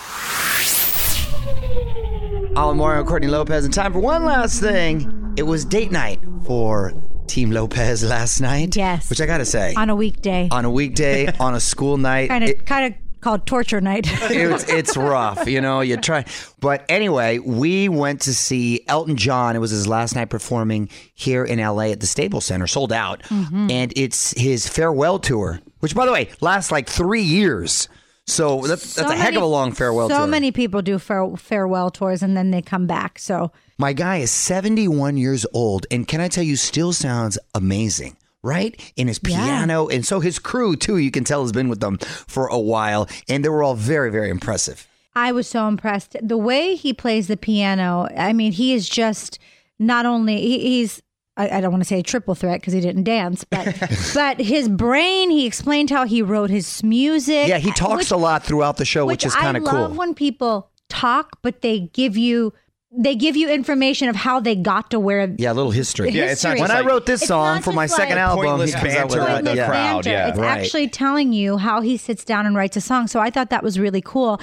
I'm 2.55 2.77
Mario 2.77 3.03
Courtney 3.05 3.27
Lopez, 3.27 3.65
and 3.65 3.73
time 3.73 3.91
for 3.91 3.99
one 3.99 4.23
last 4.23 4.59
thing. 4.59 5.33
It 5.35 5.43
was 5.43 5.65
date 5.65 5.91
night 5.91 6.19
for 6.45 6.93
Team 7.25 7.49
Lopez 7.49 8.03
last 8.03 8.39
night. 8.39 8.75
Yes. 8.75 9.09
Which 9.09 9.19
I 9.21 9.25
got 9.25 9.39
to 9.39 9.45
say, 9.45 9.73
on 9.73 9.89
a 9.89 9.95
weekday. 9.95 10.47
on 10.51 10.63
a 10.65 10.69
weekday, 10.69 11.25
on 11.39 11.55
a 11.55 11.59
school 11.59 11.97
night, 11.97 12.29
Kind 12.29 12.43
of, 12.43 12.65
kind 12.65 12.93
of 12.93 13.00
called 13.21 13.45
torture 13.45 13.79
night. 13.81 14.05
it's 14.31 14.67
it's 14.69 14.97
rough, 14.97 15.47
you 15.47 15.61
know. 15.61 15.81
You 15.81 15.97
try, 15.97 16.25
but 16.59 16.83
anyway, 16.89 17.37
we 17.39 17.87
went 17.89 18.21
to 18.21 18.33
see 18.33 18.83
Elton 18.87 19.15
John. 19.15 19.55
It 19.55 19.59
was 19.59 19.71
his 19.71 19.87
last 19.87 20.15
night 20.15 20.29
performing 20.29 20.89
here 21.13 21.43
in 21.45 21.59
LA 21.59 21.91
at 21.91 21.99
the 21.99 22.07
Staples 22.07 22.45
Center, 22.45 22.67
sold 22.67 22.91
out, 22.91 23.21
Mm-hmm. 23.23 23.71
and 23.71 23.93
it's 23.95 24.31
his 24.39 24.67
farewell 24.67 25.19
tour, 25.19 25.61
which, 25.79 25.95
by 25.95 26.05
the 26.05 26.11
way, 26.11 26.29
lasts 26.41 26.71
like 26.71 26.89
three 26.89 27.21
years. 27.23 27.87
So 28.27 28.61
that's, 28.61 28.93
that's 28.93 29.07
So 29.09 29.13
a 29.13 29.17
heck 29.17 29.35
of 29.35 29.41
a 29.41 29.45
long 29.45 29.71
farewell 29.71 30.07
tour. 30.07 30.17
so 30.17 30.21
tour. 30.23 30.27
many 30.27 30.51
people 30.51 30.81
do 30.81 30.99
fare, 30.99 31.35
farewell 31.37 31.89
tours 31.89 32.21
and 32.21 32.37
then 32.37 32.51
they 32.51 32.61
come 32.61 32.85
back. 32.85 33.17
So 33.17 33.51
My 33.79 33.93
guy 33.93 34.17
is 34.17 34.29
71 34.31 35.17
years 35.17 35.45
old, 35.53 35.87
and 35.91 36.07
can 36.07 36.21
I 36.21 36.27
tell 36.27 36.43
you, 36.43 36.55
still 36.55 36.93
sounds 36.93 37.39
amazing. 37.55 38.15
Right 38.43 38.79
in 38.95 39.07
his 39.07 39.19
Yeah. 39.23 39.37
piano, 39.37 39.87
and 39.87 40.05
so 40.05 40.19
his 40.19 40.39
crew 40.39 40.75
too. 40.75 40.97
You 40.97 41.11
can 41.11 41.23
tell 41.23 41.43
has 41.43 41.51
been 41.51 41.69
with 41.69 41.79
them 41.79 41.97
for 41.99 42.47
a 42.47 42.57
while, 42.59 43.07
and 43.29 43.45
they 43.45 43.49
were 43.49 43.61
all 43.63 43.75
very, 43.75 44.09
very 44.11 44.29
impressive. 44.29 44.87
I 45.15 45.31
was 45.31 45.47
so 45.47 45.67
impressed. 45.67 46.15
The 46.23 46.37
way 46.37 46.75
he 46.75 46.91
plays 46.93 47.27
the 47.27 47.37
piano, 47.37 48.07
I 48.17 48.33
mean, 48.33 48.53
he 48.53 48.73
is 48.73 48.89
just 48.89 49.37
not 49.77 50.05
only, 50.07 50.37
he, 50.41 50.59
he's, 50.59 51.01
I, 51.37 51.57
I 51.57 51.61
don't 51.61 51.71
want 51.71 51.83
to 51.83 51.87
say 51.87 51.99
a 51.99 52.03
triple 52.03 52.33
threat 52.33 52.61
because 52.61 52.73
he 52.73 52.79
didn't 52.81 53.03
dance, 53.03 53.43
but 53.43 53.75
but 54.15 54.39
his 54.39 54.69
brain, 54.69 55.29
he 55.29 55.45
explained 55.45 55.89
how 55.91 56.05
he 56.05 56.21
wrote 56.23 56.49
his 56.49 56.83
music. 56.83 57.47
Yeah, 57.47 57.57
he 57.59 57.71
talks 57.73 57.97
which- 58.05 58.11
a 58.11 58.17
lot 58.17 58.43
throughout 58.43 58.77
the 58.77 58.85
show, 58.85 59.05
which, 59.05 59.23
is 59.25 59.35
kind 59.35 59.55
of 59.57 59.63
I 59.67 59.71
love 59.71 59.89
cool. 59.91 59.97
when 59.99 60.13
people 60.15 60.71
talk, 60.89 61.37
but 61.43 61.61
they 61.61 61.81
give 61.93 62.17
you 62.17 62.53
they 62.93 63.15
give 63.15 63.37
you 63.37 63.49
information 63.49 64.09
of 64.09 64.15
how 64.17 64.39
they 64.41 64.55
got 64.55 64.91
to 64.91 64.99
where. 64.99 65.33
Yeah, 65.37 65.51
a 65.51 65.53
little 65.53 65.71
history. 65.71 66.09
Yeah, 66.11 66.25
it's 66.25 66.43
not 66.43 66.51
history. 66.57 66.59
just 66.67 66.73
When 66.75 66.85
I 66.85 66.87
wrote 66.87 67.05
this 67.05 67.21
It's 67.21 67.27
song 67.29 67.61
for 67.61 67.71
my 67.71 67.85
just 67.85 67.95
second 67.95 68.17
album, 68.17 68.45
Pointless 68.45 68.73
he 68.73 68.79
comes 68.79 68.95
out 68.95 69.09
with 69.09 69.17
banter 69.19 69.49
the 69.49 69.55
yeah. 69.55 69.67
crowd, 69.67 70.03
banter. 70.03 70.09
yeah. 70.09 70.27
It's 70.29 70.37
Right. 70.37 70.59
actually 70.59 70.87
telling 70.89 71.31
you 71.31 71.57
how 71.57 71.79
he 71.81 71.95
sits 71.95 72.25
down 72.25 72.45
and 72.45 72.55
writes 72.55 72.75
a 72.75 72.81
song. 72.81 73.07
So 73.07 73.19
I 73.21 73.29
thought 73.29 73.49
that 73.49 73.63
was 73.63 73.79
really 73.79 74.01
cool. 74.01 74.41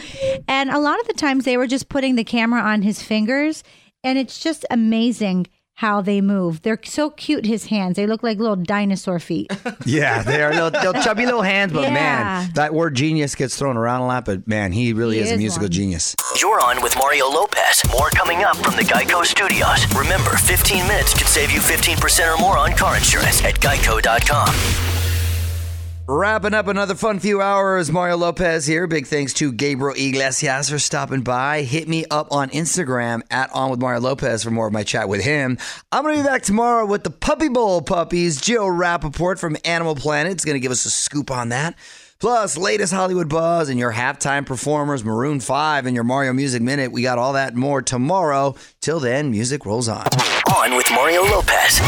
And 0.48 0.70
a 0.70 0.78
lot 0.78 0.98
of 1.00 1.06
the 1.06 1.12
times 1.14 1.44
they 1.44 1.56
were 1.58 1.66
just 1.66 1.88
putting 1.90 2.14
the 2.16 2.24
camera 2.24 2.60
on 2.62 2.82
his 2.82 3.02
fingers, 3.02 3.62
and 4.02 4.18
it's 4.18 4.38
just 4.40 4.64
amazing 4.70 5.46
how 5.78 6.00
they 6.00 6.20
move. 6.20 6.62
They're 6.62 6.80
so 6.82 7.10
cute. 7.10 7.46
His 7.46 7.66
hands. 7.66 7.94
They 7.94 8.06
look 8.06 8.22
like 8.24 8.38
little 8.38 8.56
dinosaur 8.56 9.18
feet. 9.20 9.50
Yeah, 9.86 10.22
they 10.22 10.42
are 10.42 10.50
little, 10.52 10.70
little 10.70 11.02
chubby 11.02 11.24
little 11.24 11.42
hands, 11.42 11.72
but 11.72 11.82
Yeah. 11.82 11.90
man, 11.94 12.50
that 12.54 12.74
word 12.74 12.94
genius 12.96 13.34
gets 13.36 13.56
thrown 13.56 13.76
around 13.76 14.00
a 14.02 14.06
lot. 14.06 14.24
But 14.24 14.46
man, 14.48 14.72
he 14.72 14.92
really 14.92 15.16
He 15.16 15.22
is 15.22 15.30
a 15.32 15.36
musical 15.36 15.64
one. 15.66 15.70
genius. 15.72 16.14
You're 16.40 16.60
on 16.60 16.82
with 16.82 16.96
Mario 16.98 17.26
Lopez. 17.28 17.82
More 17.90 18.10
coming 18.10 18.42
up 18.44 18.56
from 18.56 18.74
the 18.76 18.82
Geico 18.82 19.24
Studios. 19.24 19.86
Remember, 19.96 20.30
15 20.36 20.86
minutes 20.88 21.14
could 21.14 21.28
save 21.28 21.50
you 21.52 21.60
15% 21.60 22.34
or 22.34 22.38
more 22.40 22.58
on 22.58 22.72
car 22.72 22.96
insurance 22.96 23.42
at 23.44 23.54
geico.com. 23.60 24.97
Wrapping 26.10 26.54
up 26.54 26.68
another 26.68 26.94
fun 26.94 27.18
few 27.18 27.42
hours. 27.42 27.92
Mario 27.92 28.16
Lopez 28.16 28.64
here. 28.64 28.86
Big 28.86 29.06
thanks 29.06 29.34
to 29.34 29.52
Gabriel 29.52 29.94
Iglesias 29.94 30.70
for 30.70 30.78
stopping 30.78 31.20
by. 31.20 31.60
Hit 31.60 31.86
me 31.86 32.06
up 32.10 32.28
on 32.30 32.48
Instagram 32.48 33.20
at 33.30 33.50
On 33.52 33.70
with 33.70 33.78
Mario 33.78 34.00
Lopez 34.00 34.42
for 34.42 34.50
more 34.50 34.66
of 34.66 34.72
my 34.72 34.84
chat 34.84 35.06
with 35.06 35.22
him. 35.22 35.58
I'm 35.92 36.04
going 36.04 36.16
to 36.16 36.22
be 36.22 36.26
back 36.26 36.44
tomorrow 36.44 36.86
with 36.86 37.04
the 37.04 37.10
Puppy 37.10 37.50
Bowl 37.50 37.82
puppies. 37.82 38.40
Joe 38.40 38.64
Rappaport 38.64 39.38
from 39.38 39.58
Animal 39.66 39.94
Planet 39.94 40.38
is 40.38 40.46
going 40.46 40.54
to 40.54 40.60
give 40.60 40.72
us 40.72 40.86
a 40.86 40.90
scoop 40.90 41.30
on 41.30 41.50
that. 41.50 41.74
Plus, 42.20 42.56
latest 42.56 42.94
Hollywood 42.94 43.28
buzz 43.28 43.68
and 43.68 43.78
your 43.78 43.92
halftime 43.92 44.46
performers, 44.46 45.04
Maroon 45.04 45.40
5 45.40 45.84
and 45.84 45.94
your 45.94 46.04
Mario 46.04 46.32
Music 46.32 46.62
Minute. 46.62 46.90
We 46.90 47.02
got 47.02 47.18
all 47.18 47.34
that 47.34 47.54
more 47.54 47.82
tomorrow. 47.82 48.54
Till 48.80 48.98
then, 48.98 49.30
music 49.30 49.66
rolls 49.66 49.90
on. 49.90 50.06
On 50.56 50.74
with 50.74 50.90
Mario 50.90 51.24
Lopez. 51.24 51.80